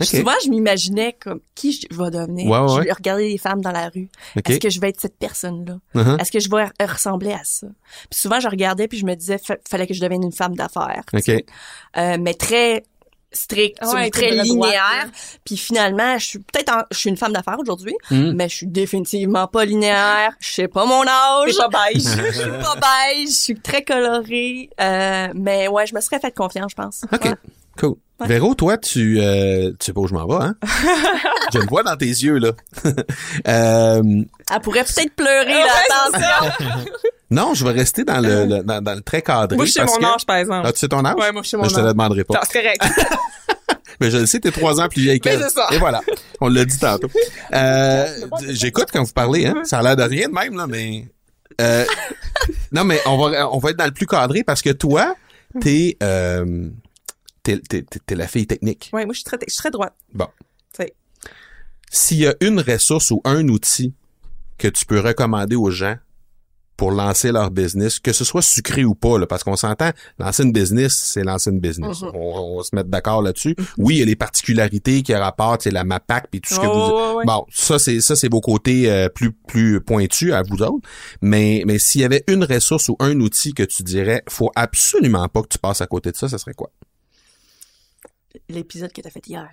[0.05, 2.47] Souvent, je m'imaginais comme qui je vais devenir.
[2.49, 2.85] Ouais, ouais, ouais.
[2.89, 4.09] Je regardais les femmes dans la rue.
[4.37, 4.49] OK.
[4.49, 5.77] Est-ce que je vais être cette personne-là?
[5.95, 6.19] Uh-huh.
[6.21, 7.67] Est-ce que je vais ressembler à ça?
[8.09, 10.55] Puis souvent, je regardais puis je me disais, fa- fallait que je devienne une femme
[10.55, 11.03] d'affaires.
[11.11, 11.23] tu OK.
[11.23, 11.45] sais.
[11.97, 12.83] Euh, mais très
[13.31, 15.05] strict, Ah ouais, très droite, linéaire.
[15.05, 15.11] là.
[15.45, 18.31] Puis finalement, je suis peut-être en- je suis une femme d'affaires aujourd'hui, Mm.
[18.31, 20.31] mais je suis définitivement pas linéaire.
[20.39, 21.55] Je sais pas mon âge.
[21.57, 22.01] Pas beige.
[22.05, 23.27] Je suis pas beige.
[23.27, 24.71] Je suis très colorée.
[24.81, 27.01] Euh, mais ouais, je me serais fait confiance, je pense.
[27.13, 27.25] OK.
[27.25, 27.33] Ouais.
[27.77, 27.95] Cool.
[28.19, 28.27] Ouais.
[28.27, 30.55] Véro, toi, tu, euh, tu sais pas où je m'en vais, hein?
[31.53, 32.51] je le vois dans tes yeux, là.
[33.47, 34.01] euh,
[34.51, 36.69] Elle pourrait peut-être pleurer, là, attention.
[37.31, 39.55] non, je vais rester dans le, le- dans, dans le très cadré.
[39.55, 40.67] Moi, je sais parce mon que- âge, par exemple.
[40.67, 41.15] Ah, tu sais ton âge?
[41.15, 41.93] Ouais, moi, je sais mon Ben, je te le âge.
[41.93, 42.41] demanderai pas.
[42.51, 42.83] C'est correct.
[44.01, 45.39] Mais je le sais, t'es trois ans plus vieille qu'elle.
[45.39, 45.67] Mais c'est ça.
[45.71, 45.99] Et voilà.
[46.39, 47.09] On l'a dit tantôt.
[47.53, 48.07] Euh,
[48.49, 49.55] J'écoute quand vous parlez, hein.
[49.65, 51.05] Ça a l'air de rien de même, là, mais...
[51.59, 51.83] Euh,
[52.71, 55.15] non, mais on va, on va être dans le plus cadré parce que toi,
[55.59, 55.97] t'es...
[56.01, 56.69] Euh,
[57.57, 58.89] t'es, t'es, t'es- t'es la fille technique.
[58.93, 59.93] ouais, moi, je suis très, je suis très droite.
[60.13, 60.27] Bon.
[60.73, 60.93] Tu sais.
[61.91, 63.93] S'il y a une ressource ou un outil
[64.57, 65.95] que tu peux recommander aux gens
[66.77, 70.43] pour lancer leur business, que ce soit sucré ou pas, là, parce qu'on s'entend, lancer
[70.43, 72.01] une business, c'est lancer une business.
[72.03, 72.11] Mhm.
[72.13, 72.19] on,
[72.53, 73.53] on va se mettre d'accord là-dessus.
[73.77, 76.65] Oui, il y a les particularités qui rapportent, c'est la MAPAC puis tout ce que
[76.67, 76.95] Oh, vous...
[76.95, 77.25] ouais, ouais.
[77.25, 80.87] Bon, ça c'est ça c'est vos côtés euh, plus plus pointus à vous autres,
[81.21, 85.27] mais mais s'il y avait une ressource ou un outil que tu dirais faut absolument
[85.27, 86.71] pas que tu passes à côté de ça, ça serait quoi?
[88.49, 89.49] L'épisode que t'as fait hier.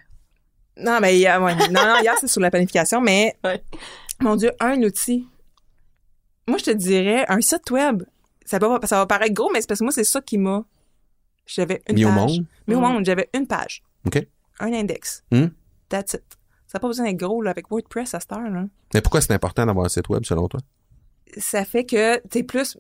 [0.78, 1.54] Non, mais hier, ouais.
[1.70, 3.62] non, non, hier, c'est sur la planification, mais Ouais.
[4.20, 5.26] mon Dieu, un outil.
[6.48, 8.02] Moi, je te dirais un site web.
[8.44, 10.64] Ça va, ça va paraître gros, mais c'est parce que moi, c'est ça qui m'a.
[11.46, 12.16] J'avais une Mis au page.
[12.16, 12.46] monde?
[12.68, 13.82] Mis au monde, j'avais une page.
[14.06, 14.24] OK.
[14.60, 15.24] Un index.
[15.32, 15.46] Mm.
[15.88, 16.22] That's it.
[16.66, 18.64] Ça n'a pas besoin d'être gros, là, avec WordPress à cette heure, là.
[18.94, 20.60] Mais pourquoi c'est important d'avoir un site web selon toi?
[21.38, 22.76] Ça fait que t'es plus.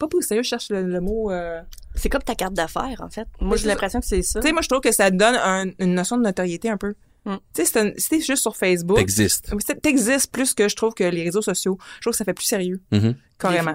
[0.00, 1.30] Pas pour sérieux, je cherche le, le mot.
[1.30, 1.60] euh,
[1.94, 3.28] C'est comme ta carte d'affaires, en fait.
[3.40, 4.40] Moi, j'ai l'impression que c'est ça.
[4.40, 6.94] Tu sais, moi, je trouve que ça donne un- une notion de notoriété un peu.
[7.26, 7.34] Mm.
[7.34, 8.96] Tu sais, c'est un- si t'es juste sur Facebook.
[8.96, 9.54] T'existes.
[9.82, 11.76] T'existes plus que je trouve que les réseaux sociaux.
[11.96, 13.14] Je trouve que ça fait plus sérieux, Mhm.
[13.38, 13.72] carrément.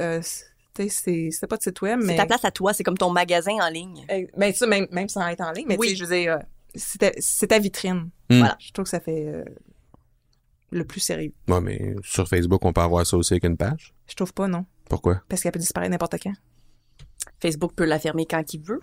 [0.00, 2.12] Euh, c'est- tu sais, c'est c'est pas de site web, mais...
[2.12, 4.04] C'est ta place à toi, c'est comme ton magasin en ligne.
[4.10, 5.88] Eh, Ben, ça, même, même sans être en ligne, mais Oui.
[5.88, 6.38] tu sais, je veux dire, euh,
[6.74, 8.10] c'est ta, c'est ta vitrine.
[8.28, 8.38] Mm.
[8.38, 8.56] Voilà.
[8.60, 9.44] Je trouve que ça fait euh,
[10.72, 11.32] le plus sérieux.
[11.48, 13.94] Ouais, mais sur Facebook, on peut avoir ça aussi avec une page?
[14.08, 14.66] Je trouve pas, non.
[14.88, 15.22] Pourquoi?
[15.28, 16.32] Parce qu'elle peut disparaître n'importe quand.
[17.40, 18.80] Facebook peut la fermer quand il veut.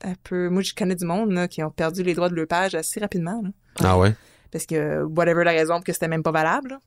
[0.00, 0.48] Elle peut...
[0.48, 3.00] Moi, je connais du monde là, qui ont perdu les droits de leur page assez
[3.00, 3.40] rapidement.
[3.42, 3.50] là.
[3.80, 4.14] Ah ouais?
[4.50, 6.70] parce que, whatever la raison, que c'était même pas valable.
[6.70, 6.78] là.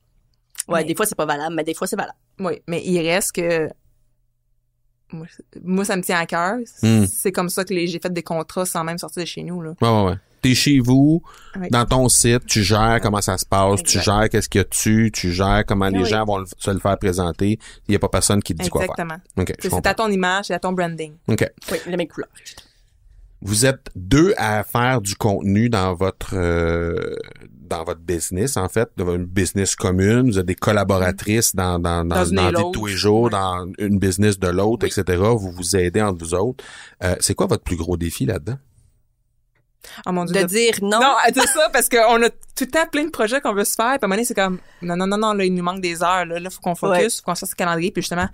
[0.68, 2.18] Ouais, Mais- des fois, c'est pas valable, mais des fois, c'est valable.
[2.40, 3.70] Oui, mais il reste que
[5.62, 6.58] moi, ça me tient à cœur.
[6.82, 7.06] Hmm.
[7.06, 9.62] C'est comme ça que les- j'ai fait des contrats sans même sortir de chez nous
[9.62, 9.74] là.
[9.82, 10.16] Ouais, ouais, ouais.
[10.42, 11.22] T'es chez vous,
[11.60, 11.68] Oui.
[11.70, 14.68] dans ton site, tu gères comment ça se passe, tu gères qu'est-ce qu'il y a
[14.68, 16.06] dessus, tu gères comment les Oui.
[16.06, 17.60] gens vont le- se le faire présenter.
[17.88, 18.92] Il y a pas personne qui te dit quoi faire.
[18.92, 19.20] Exactement.
[19.38, 21.14] OK, je C'est à ton image, c'est à ton branding.
[21.28, 21.46] OK.
[21.72, 22.30] Oui, les mêmes couleurs.
[23.44, 28.90] Vous êtes deux à faire du contenu dans votre euh, dans votre business, en fait,
[28.98, 30.30] dans une business commune.
[30.30, 33.30] Vous êtes des collaboratrices dans dans dans, Dans dans tous les jours, Ouais.
[33.32, 35.18] dans une business de l'autre, etc.
[35.18, 36.64] Vous vous aidez entre vous autres.
[37.04, 38.58] Euh, c'est quoi votre plus gros défi là-dedans?
[40.06, 40.36] Oh mon dieu.
[40.36, 41.00] De de- dire non.
[41.00, 43.76] Non, c'est ça parce qu'on a tout le temps plein de projets qu'on veut se
[43.76, 45.64] faire, puis à un moment donné, c'est comme non non non non, là il nous
[45.64, 47.10] manque des heures là, là faut qu'on focus, Ouais.
[47.10, 48.28] faut qu'on sorte ce calendrier, puis justement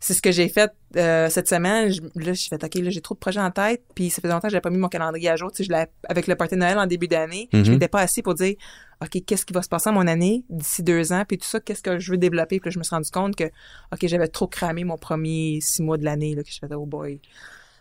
[0.00, 1.90] c'est ce que j'ai fait euh, cette semaine.
[1.90, 4.28] Je- là, j'ai fait OK, là j'ai trop de projets en tête, puis ça fait
[4.28, 5.50] longtemps que j'avais pas mis mon calendrier à jour.
[5.50, 8.00] Tu sais, je l'ai avec le party de Noël en début d'année, je m'étais pas
[8.00, 8.54] assis pour dire
[9.02, 11.58] OK, qu'est-ce qui va se passer dans mon année d'ici deux ans, puis tout ça,
[11.58, 12.60] qu'est-ce que je veux développer.
[12.60, 13.44] Puis là, je me suis rendu compte que
[13.92, 16.86] OK, j'avais trop cramé mon premier six mois de l'année, là, que je faisais oh
[16.86, 17.20] boy.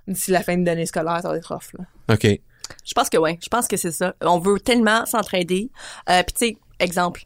[0.08, 1.49] D'ici la fin de l'année scolaire, ça va être.
[1.78, 1.86] Là.
[2.15, 2.28] OK.
[2.86, 3.38] Je pense que oui.
[3.43, 4.13] Je pense que c'est ça.
[4.21, 5.69] On veut tellement s'entraider.
[6.10, 7.23] Euh, Puis tu sais, exemple,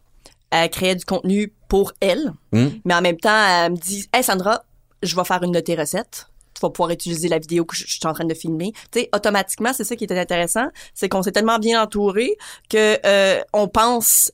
[0.50, 2.67] elle créait du contenu pour elle, Hmm.
[2.86, 4.63] mais en même temps, elle me dit, hey Sandra,
[5.04, 6.28] je vais faire une de tes recettes.
[6.54, 8.71] Tu vas pouvoir utiliser la vidéo que je, je suis en train de filmer.
[8.91, 12.36] Tu sais, automatiquement, c'est ça qui était intéressant, c'est qu'on s'est tellement bien entouré
[12.69, 14.32] que euh, on pense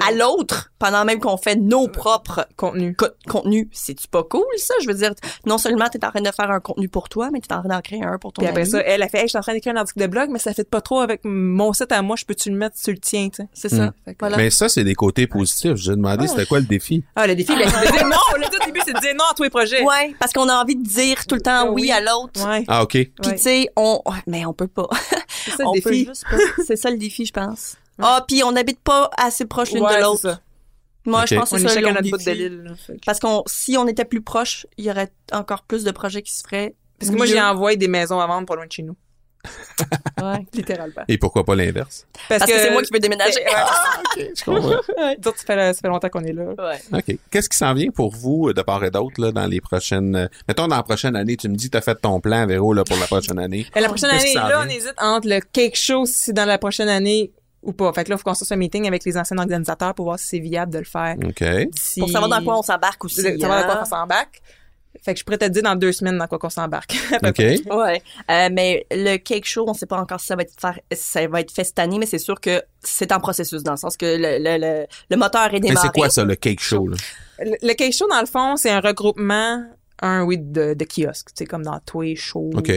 [0.00, 2.94] à l'autre pendant même qu'on fait nos propres contenu.
[2.94, 3.68] co- contenus.
[3.72, 4.74] C'est-tu pas cool, ça?
[4.82, 5.12] Je veux dire,
[5.46, 7.68] non seulement t'es en train de faire un contenu pour toi, mais t'es en train
[7.68, 8.70] d'en créer un pour ton Puis après ami.
[8.70, 10.38] ça, elle a fait, hey, je suis en train d'écrire un article de blog, mais
[10.38, 12.98] ça fait pas trop avec mon site à moi, je peux-tu le mettre sur le
[12.98, 13.48] tien, tu sais?
[13.52, 13.92] C'est ça.
[14.04, 14.36] Fait que- Voilà.
[14.36, 15.76] Mais ça, c'est des côtés positifs.
[15.76, 16.28] J'ai demandé Ah.
[16.28, 17.04] c'était quoi le défi?
[17.16, 18.16] Ah, le défi, ben, c'est de dire non.
[18.38, 19.82] Le tout début, c'est de dire non à tous les projets.
[19.82, 21.92] Ouais, parce qu'on a envie de dire tout le temps oui, Oui.
[21.92, 22.46] à l'autre.
[22.48, 22.64] Ouais.
[22.68, 22.92] Ah, OK.
[22.92, 23.34] Puis Ouais.
[23.36, 24.88] tu sais, on mais on peut pas.
[25.44, 26.08] C'est ça le défi.
[26.66, 27.76] C'est ça le défi, je pense.
[28.00, 30.20] Ah, puis on n'habite pas assez proche l'une Ouais, de c'est l'autre.
[30.20, 30.40] ça.
[31.04, 31.26] Moi, Ok.
[31.28, 32.74] je pense que c'est est ça chacun notre bout de l'île.
[32.86, 36.22] que- Parce qu'on si on était plus proche, il y aurait encore plus de projets
[36.22, 36.74] qui se feraient.
[36.98, 38.96] Parce que moi, j'ai envoyé des maisons à vendre pas loin de chez nous.
[40.22, 40.46] Ouais.
[40.54, 41.02] Littéralement.
[41.08, 42.06] Et pourquoi pas l'inverse?
[42.28, 43.40] Parce que c'est moi qui veux déménager.
[43.40, 44.32] Ouais.
[44.38, 44.70] Je comprends.
[45.18, 46.44] D'autres, ça fait, ça fait longtemps qu'on est là.
[46.56, 46.80] Ouais.
[46.92, 47.18] OK.
[47.28, 50.14] Qu'est-ce qui s'en vient pour vous, euh, de part et d'autre, là, dans les prochaines...
[50.14, 52.46] euh, Mettons, dans la prochaine année, tu me dis que tu as fait ton plan,
[52.46, 53.66] Véro, là, pour la prochaine année.
[53.74, 56.58] Et la prochaine année, là, on hésite entre le cake show, si c'est dans la
[56.58, 57.92] prochaine année ou pas.
[57.92, 60.06] Fait que là, il faut qu'on se fasse un meeting avec les anciens organisateurs pour
[60.06, 61.16] voir si c'est viable de le faire.
[61.24, 61.44] OK.
[61.98, 63.22] Pour savoir dans quoi on s'embarque aussi.
[63.22, 63.82] de- savoir dans quoi hein.
[63.82, 64.40] on s'embarque.
[65.02, 66.94] Fait que je pourrais te dire dans deux semaines dans quoi qu'on s'embarque.
[67.26, 67.38] OK.
[67.38, 70.78] Ouais, Euh, mais le cake show, on sait pas encore si ça va être faire,
[70.92, 73.78] ça va être fait cette année, mais c'est sûr que c'est en processus dans le
[73.78, 75.88] sens que le le, le, le moteur est Mais démarré.
[75.88, 76.96] c'est quoi ça, le cake show, là?
[77.38, 79.64] Le, le cake show, dans le fond, c'est un regroupement,
[80.02, 81.28] un, oui, de, de kiosques.
[81.34, 82.50] C'est comme dans Toy Show.
[82.54, 82.70] OK.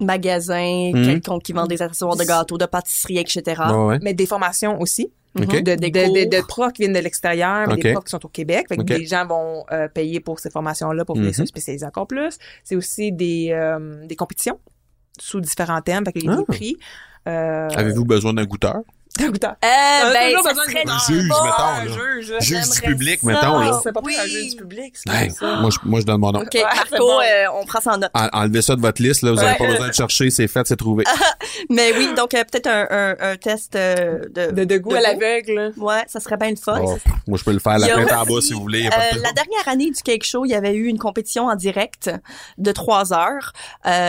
[0.00, 1.04] Magasin, Mhm.
[1.04, 3.62] quelconque qui vend des accessoires de gâteaux, de pâtisserie, etc.
[3.74, 3.98] Ouais.
[4.02, 5.12] Mais des formations aussi.
[5.36, 5.44] Mhm.
[5.46, 6.14] de, Des de, de, cours.
[6.40, 8.66] de profs qui viennent de l'extérieur, mais des profs qui sont au Québec.
[8.68, 11.34] Fait que des gens vont euh, payer pour ces formations-là pour venir Mhm.
[11.34, 12.36] se spécialiser encore plus.
[12.64, 14.58] C'est aussi des, euh, des compétitions
[15.20, 16.36] sous différents thèmes, fait qu'il y a Ah.
[16.38, 16.76] des prix.
[17.28, 18.80] Euh, Avez-vous besoin d'un goûteur?
[19.18, 19.54] D'un goûteur.
[19.64, 21.44] Euh, ben, toujours ça besoin serait juge, bon.
[21.44, 22.20] mettons, là.
[22.20, 22.32] juge.
[22.40, 23.26] Juge du public, ça.
[23.26, 23.80] mettons, là.
[23.82, 24.30] C'est pas plus un Oui.
[24.30, 24.94] juge du public.
[25.08, 25.56] Hey, pas ça.
[25.56, 26.40] moi, je, moi, je donne mon nom.
[26.40, 27.20] OK, Ouais, Marco, bon.
[27.20, 28.10] euh, on prend ça en note.
[28.14, 29.30] En- Enlevez ça de votre liste, là.
[29.30, 29.58] Vous n'avez Ouais.
[29.58, 30.30] pas besoin de chercher.
[30.30, 31.04] C'est fait, c'est trouvé.
[31.70, 35.00] Mais oui, donc euh, peut-être un, un, un test euh, de, De, de goût à
[35.00, 35.72] l'aveugle.
[35.76, 36.80] Ouais, ça serait bien le fun.
[37.26, 38.82] Moi, je peux le faire la tête en bas si vous voulez.
[38.84, 42.10] la dernière année du Cake Show, il y avait eu une compétition en direct
[42.58, 43.52] de trois heures.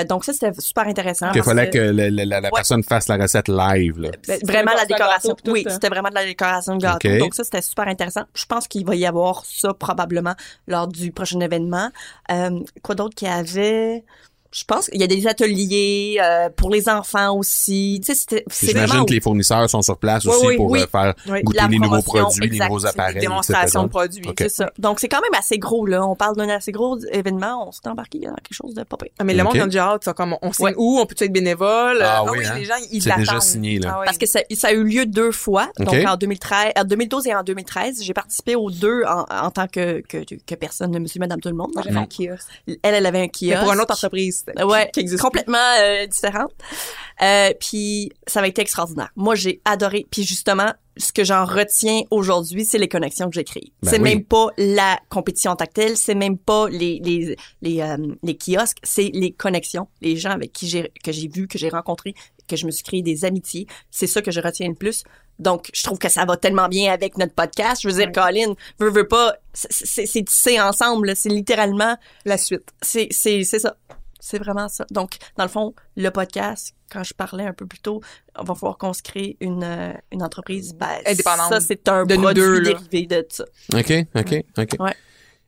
[0.07, 1.31] Donc ça, c'était super intéressant.
[1.33, 5.35] Il fallait que la, personne fasse la recette live, C'est vraiment la décoration.
[5.47, 5.69] oui, hein.
[5.71, 7.17] c'était vraiment de la décoration de gâteau.
[7.17, 8.23] Donc ça, c'était super intéressant.
[8.33, 10.35] Je pense qu'il va y avoir ça probablement
[10.67, 11.89] lors du prochain événement.
[12.31, 14.03] Euh, quoi d'autre qu'il y avait?
[14.53, 18.01] Je pense qu'il y a des ateliers euh, pour les enfants aussi.
[18.03, 20.57] Tu sais, c'était- c'est J'imagine vraiment que les fournisseurs sont sur place Oui, aussi oui,
[20.57, 20.79] pour oui.
[20.81, 21.41] euh, faire Oui.
[21.43, 22.65] goûter les nouveaux produits, les exact.
[22.67, 24.21] nouveaux C'est des appareils, Démonstration de produits.
[24.27, 24.35] OK.
[24.39, 24.69] C'est ça.
[24.77, 26.05] Donc, c'est quand même assez gros, là.
[26.05, 27.67] On parle d'un assez gros événement.
[27.67, 29.11] On s'est embarqué dans quelque chose de pas pire.
[29.19, 29.57] Ah, mais le monde Ok.
[29.59, 30.73] ils ont déjà hâte, comme on signe Ouais.
[30.77, 32.01] où, on peut être bénévole?
[32.01, 32.55] Ah Euh, oui, hein?
[32.57, 33.25] les gens, ils C'est l'attendent.
[33.25, 33.91] déjà signé, là.
[33.93, 34.05] Ah oui.
[34.05, 35.69] Parce que ça, ça a eu lieu deux fois.
[35.79, 38.03] Donc, en 2013, en 2012 et en 2013.
[38.03, 41.55] J'ai participé aux deux en, en tant que, que, que personne, monsieur, madame, tout le
[41.55, 41.71] monde.
[41.83, 42.47] J'avais un kiosque.
[42.67, 43.63] Elle, elle avait un Mais kiosque.
[43.63, 44.40] pour une autre entreprise.
[44.65, 46.51] Ouais, qui existe complètement euh, différente.
[47.21, 49.09] Euh, puis ça va être extraordinaire.
[49.15, 50.07] Moi, j'ai adoré.
[50.09, 53.71] Puis justement, ce que j'en retiens aujourd'hui, c'est les connexions que j'ai créées.
[53.83, 54.03] Ben c'est oui.
[54.09, 59.09] même pas la compétition tactile, c'est même pas les les les, euh, les kiosques, c'est
[59.13, 62.13] les connexions, les gens avec qui j'ai que j'ai vu, que j'ai rencontrés,
[62.47, 63.67] que je me suis créé des amitiés.
[63.89, 65.03] C'est ça que je retiens le plus.
[65.39, 67.81] Donc, je trouve que ça va tellement bien avec notre podcast.
[67.81, 68.11] Je veux dire, Ouais.
[68.11, 71.15] Colin, veut, veut pas, c'est- c'est c'est tissé ensemble.
[71.15, 72.69] C'est littéralement La suite.
[72.81, 73.75] c'est c'est c'est ça.
[74.21, 74.85] C'est vraiment ça.
[74.91, 78.01] Donc, dans le fond, le podcast, quand je parlais un peu plus tôt,
[78.37, 81.49] on va falloir qu'on se crée une, euh, une entreprise ben, Indépendante.
[81.49, 83.45] Ça, c'est un De produit deux, dérivé de ça.
[83.73, 84.79] OK, OK, OK.
[84.79, 84.95] Ouais.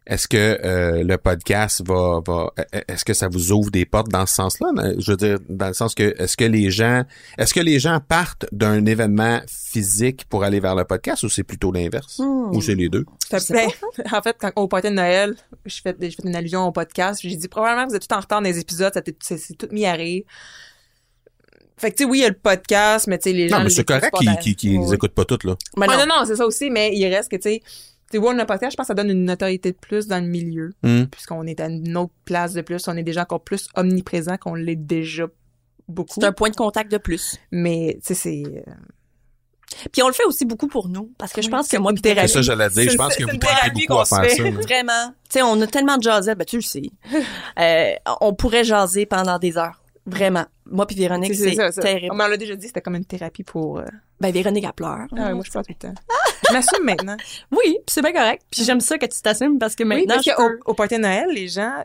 [0.05, 2.51] Est-ce que euh, le podcast va, va
[2.89, 4.67] est-ce que ça vous ouvre des portes dans ce sens-là?
[4.97, 7.03] Je veux dire dans le sens que est-ce que les gens
[7.37, 11.43] est-ce que les gens partent d'un événement physique pour aller vers le podcast ou c'est
[11.43, 12.19] plutôt l'inverse?
[12.19, 12.53] Hmm.
[12.53, 13.05] ou c'est les deux?
[13.29, 13.69] Ça Je sais ben,
[14.17, 15.35] en fait, quand, au party de Noël,
[15.65, 17.21] je fais, je fais une allusion au podcast.
[17.23, 19.67] J'ai dit probablement que vous êtes tout en retard dans les épisodes, ça c'est tout
[19.71, 20.23] mis à rire.
[21.77, 23.57] Fait que tu sais, oui, il y a le podcast, mais tu sais, les gens.
[23.57, 24.13] Non, mais c'est correct
[24.57, 24.95] qu'ils Ouais.
[24.95, 25.55] écoutent pas toutes là.
[25.77, 26.05] Mais Ah, non.
[26.05, 27.61] non, non, c'est ça aussi, mais il reste que tu sais,
[28.19, 30.27] tu sais, le podcast, je pense que ça donne une notoriété de plus dans le
[30.29, 31.03] milieu, Hmm.
[31.05, 34.55] puisqu'on est à une autre place de plus, on est déjà encore plus omniprésent qu'on
[34.55, 35.25] l'est déjà
[35.87, 36.13] beaucoup.
[36.19, 37.37] C'est un point de contact de plus.
[37.51, 38.43] Mais tu sais, c'est.
[38.45, 38.71] euh,
[39.91, 42.01] Puis on le fait aussi beaucoup pour nous, parce que je pense que moi, puis
[42.03, 42.89] C'est ça, j'allais dire.
[42.91, 44.43] Je pense que vous tripez beaucoup à faire ça.
[44.51, 45.13] Vraiment.
[45.29, 46.83] Tu sais, on a tellement de jaser, ben tu le sais.
[47.59, 49.81] Euh, on pourrait jaser pendant des heures.
[50.05, 50.45] Vraiment.
[50.65, 52.13] Moi puis Véronique, c'est terrible.
[52.13, 53.79] On l'a déjà dit, c'était comme une thérapie pour...
[53.79, 53.85] Euh,
[54.19, 55.07] ben Véronique, elle pleure.
[55.17, 55.93] Ah, moi, je pleure tout le temps.
[56.47, 57.17] je m'assume maintenant.
[57.51, 58.43] Oui, c'est bien correct.
[58.49, 61.27] Puis j'aime ça que tu t'assumes parce que maintenant, oui, parce au, party de Noël,
[61.33, 61.83] les gens,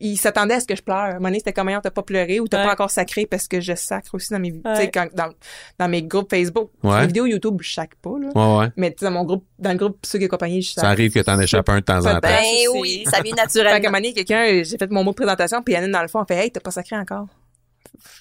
[0.00, 0.96] ils s'attendaient à ce que je pleure.
[0.96, 4.14] À c'était comme, t'as pas pleuré ou t'as pas encore sacré parce que je sacre
[4.14, 4.90] aussi dans mes, ouais.
[5.14, 5.30] dans,
[5.78, 6.70] dans mes groupes Facebook.
[6.82, 7.02] Ouais.
[7.02, 8.28] Les vidéos YouTube, je sacre pas, là.
[8.34, 8.72] Ouais, ouais.
[8.76, 10.86] Mais dans mon groupe, dans le groupe ceux qui accompagnent, je sacre.
[10.86, 12.20] Ça arrive que t'en échappes un de temps en temps.
[12.22, 12.42] Ben
[12.74, 13.80] oui, ça vient naturellement.
[13.80, 16.36] Fait donné, quelqu'un, j'ai fait mon mot de présentation puis Yannick, dans le fond, fait,
[16.36, 17.26] hey, t'as pas sacré encore.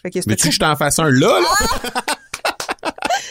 [0.01, 2.01] Fait que Mais tu je t'en fasse un là, là?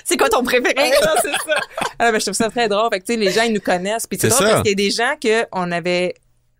[0.04, 0.74] c'est quoi ton préféré?
[1.22, 1.36] c'est ça.
[1.98, 2.90] Ah, ben, je trouve ça très drôle.
[2.92, 4.06] Fait que, tu sais, les gens, ils nous connaissent.
[4.06, 6.14] Puis c'est drôle parce qu'il y a des gens qu'on avait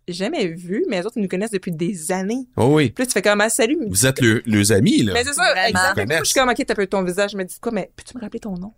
[0.09, 2.47] jamais vus, mais les autres, ils nous connaissent depuis des années.
[2.57, 2.91] Oh oui.
[2.91, 3.79] Puis là, tu fais comme, ah, salut.
[3.89, 5.13] Vous êtes le, les amis, là.
[5.13, 6.19] Mais c'est ça, exactement.
[6.21, 7.33] Je suis comme, OK, t'as peu ton visage.
[7.33, 8.73] Je me dis, quoi, mais peux-tu me rappeler ton nom?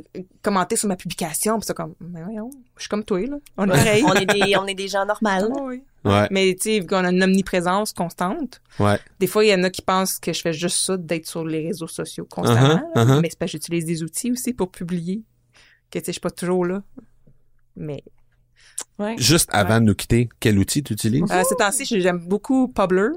[0.42, 3.37] commenté sur ma publication, puis c'est comme, mais voyons, je suis comme toi, là.
[3.57, 4.05] On est pareil.
[4.07, 5.55] on, est des, on est des gens normaux.
[5.59, 5.83] Ah, oui.
[6.05, 6.29] Ouais.
[6.31, 8.61] Mais tu sais, qu'on a une omniprésence constante.
[8.79, 8.99] Ouais.
[9.18, 11.44] Des fois, il y en a qui pensent que je fais juste ça d'être sur
[11.44, 12.81] les réseaux sociaux constamment.
[12.94, 13.20] Uh-huh, uh-huh.
[13.20, 15.22] Mais c'est parce que j'utilise des outils aussi pour publier.
[15.90, 16.83] Que tu sais, je suis pas toujours là.
[17.75, 18.05] Mais
[19.18, 21.24] Juste avant de nous quitter, quel outil tu utilises?
[21.30, 23.08] Euh, ces temps-ci, j'aime beaucoup Publer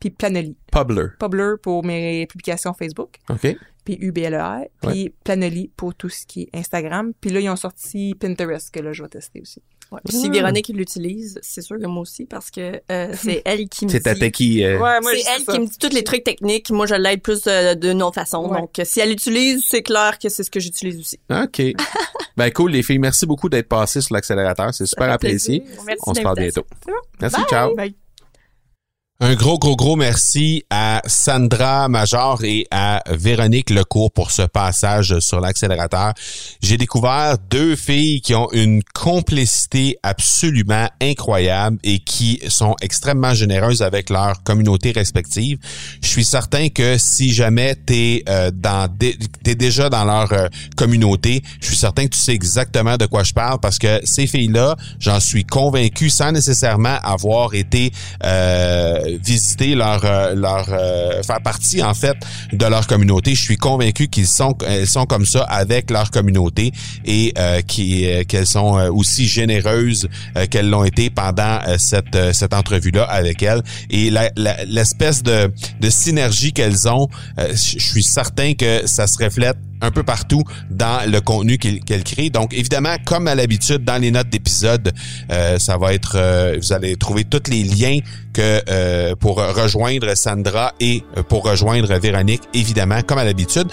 [0.00, 0.56] puis Planoly.
[0.70, 1.08] Publer.
[1.18, 3.16] Publer pour mes publications Facebook.
[3.28, 3.56] OK.
[3.84, 4.68] Puis UBLER.
[4.82, 7.12] Puis Planoly pour tout ce qui est Instagram.
[7.20, 9.62] Puis là, ils ont sorti Pinterest que là, je vais tester aussi.
[9.94, 10.00] Ouais.
[10.04, 13.84] Puis si Véronique l'utilise, c'est sûr que moi aussi parce que euh, c'est elle qui
[13.86, 14.00] me dit.
[14.02, 14.64] C'est ta qui.
[14.64, 14.78] Euh...
[14.78, 16.70] Ouais, c'est elle qui me dit toutes les trucs techniques.
[16.70, 18.48] Moi, je l'aide plus euh, de notre façon.
[18.48, 21.18] Donc, si elle l'utilise, c'est clair que c'est ce que j'utilise aussi.
[21.30, 21.62] Ok.
[22.36, 22.98] ben cool, les filles.
[22.98, 24.74] Merci beaucoup d'être passées sur l'accélérateur.
[24.74, 25.64] C'est super apprécié.
[26.06, 26.64] On se parle bientôt.
[27.20, 27.40] Merci.
[27.48, 27.74] Ciao.
[27.74, 27.94] Bye.
[29.20, 35.20] Un gros, gros, gros merci à Sandra Major et à Véronique Lecourt pour ce passage
[35.20, 36.14] sur l'accélérateur.
[36.60, 43.82] J'ai découvert deux filles qui ont une complicité absolument incroyable et qui sont extrêmement généreuses
[43.82, 45.58] avec leur communauté respective.
[46.02, 51.44] Je suis certain que si jamais t'es euh, dans t'es déjà dans leur euh, communauté,
[51.60, 54.74] je suis certain que tu sais exactement de quoi je parle parce que ces filles-là,
[54.98, 57.92] j'en suis convaincu sans nécessairement avoir été
[58.24, 62.16] euh, visiter leur euh, leur euh, faire partie en fait
[62.52, 63.34] de leur communauté.
[63.34, 66.72] Je suis convaincu qu'ils sont elles sont comme ça avec leur communauté
[67.04, 70.08] et euh, qui qu'elles sont aussi généreuses
[70.50, 74.10] qu'elles l'ont été pendant cette cette entrevue là avec elles et
[74.66, 80.02] l'espèce de de synergie qu'elles ont, je suis certain que ça se reflète un peu
[80.02, 82.30] partout dans le contenu qu'elle crée.
[82.30, 84.92] Donc, évidemment, comme à l'habitude, dans les notes d'épisode,
[85.30, 87.98] euh, ça va être, euh, vous allez trouver tous les liens
[88.32, 93.68] que euh, pour rejoindre Sandra et pour rejoindre Véronique, évidemment, comme à l'habitude.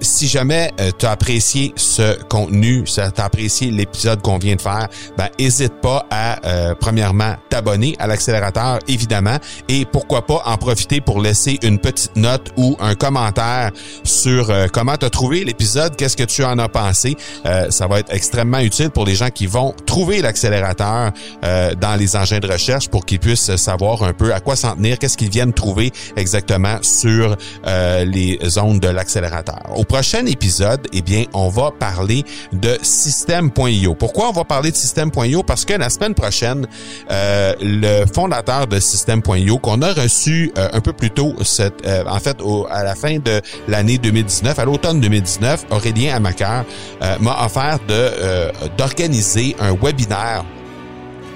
[0.00, 4.60] si jamais tu as apprécié ce contenu, si tu as apprécié l'épisode qu'on vient de
[4.60, 6.38] faire, ben hésite pas à
[6.80, 9.36] premièrement t'abonner à l'accélérateur, évidemment,
[9.68, 13.70] et pourquoi pas en profiter pour laisser une petite note ou un commentaire
[14.02, 17.16] sur comment tu as trouvé l'épisode, qu'est-ce que tu en as pensé?
[17.46, 21.12] Euh, ça va être extrêmement utile pour les gens qui vont trouver l'accélérateur
[21.44, 24.74] euh, dans les engins de recherche pour qu'ils puissent savoir un peu à quoi s'en
[24.74, 27.36] tenir, qu'est-ce qu'ils viennent trouver exactement sur
[27.66, 29.60] euh, les zones de l'accélérateur.
[29.74, 33.94] Au prochain épisode, eh bien, on va parler de système.io.
[33.94, 35.42] Pourquoi on va parler de système.io?
[35.42, 36.66] Parce que la semaine prochaine,
[37.08, 42.36] le fondateur de système.io qu'on a reçu un peu plus tôt, cette, en fait,
[42.70, 45.19] à la fin de l'année 2019, à l'automne 2019,
[45.70, 46.64] Aurélien Amaker
[47.02, 50.44] euh, m'a offert de euh, d'organiser un webinaire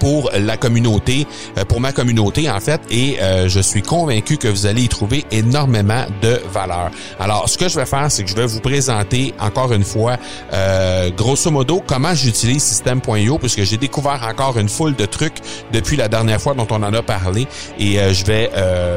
[0.04, 1.26] pour la communauté,
[1.56, 4.88] euh, pour ma communauté en fait, et euh, je suis convaincu que vous allez y
[4.88, 6.90] trouver énormément de valeur.
[7.18, 10.18] Alors, ce que je vais faire, c'est que je vais vous présenter encore une fois,
[10.52, 15.38] euh, grosso modo, comment j'utilise System.io, puisque j'ai découvert encore une foule de trucs
[15.72, 17.46] depuis la dernière fois dont on en a parlé,
[17.78, 18.50] et je vais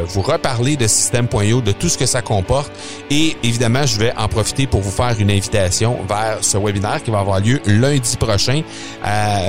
[0.07, 2.71] vous reparler de System.io, de tout ce que ça comporte,
[3.09, 7.11] et évidemment, je vais en profiter pour vous faire une invitation vers ce webinaire qui
[7.11, 8.61] va avoir lieu lundi prochain,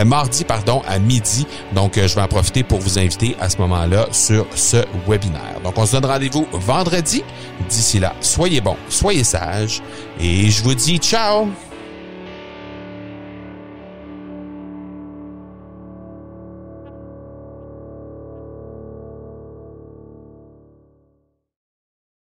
[0.04, 3.58] mardi pardon, à midi donc, euh, je vais en profiter pour vous inviter à ce
[3.58, 5.60] moment-là sur ce webinaire.
[5.64, 7.22] Donc, on se donne rendez-vous vendredi.
[7.68, 9.82] D'ici là, soyez bons, soyez sages
[10.20, 11.48] et je vous dis ciao!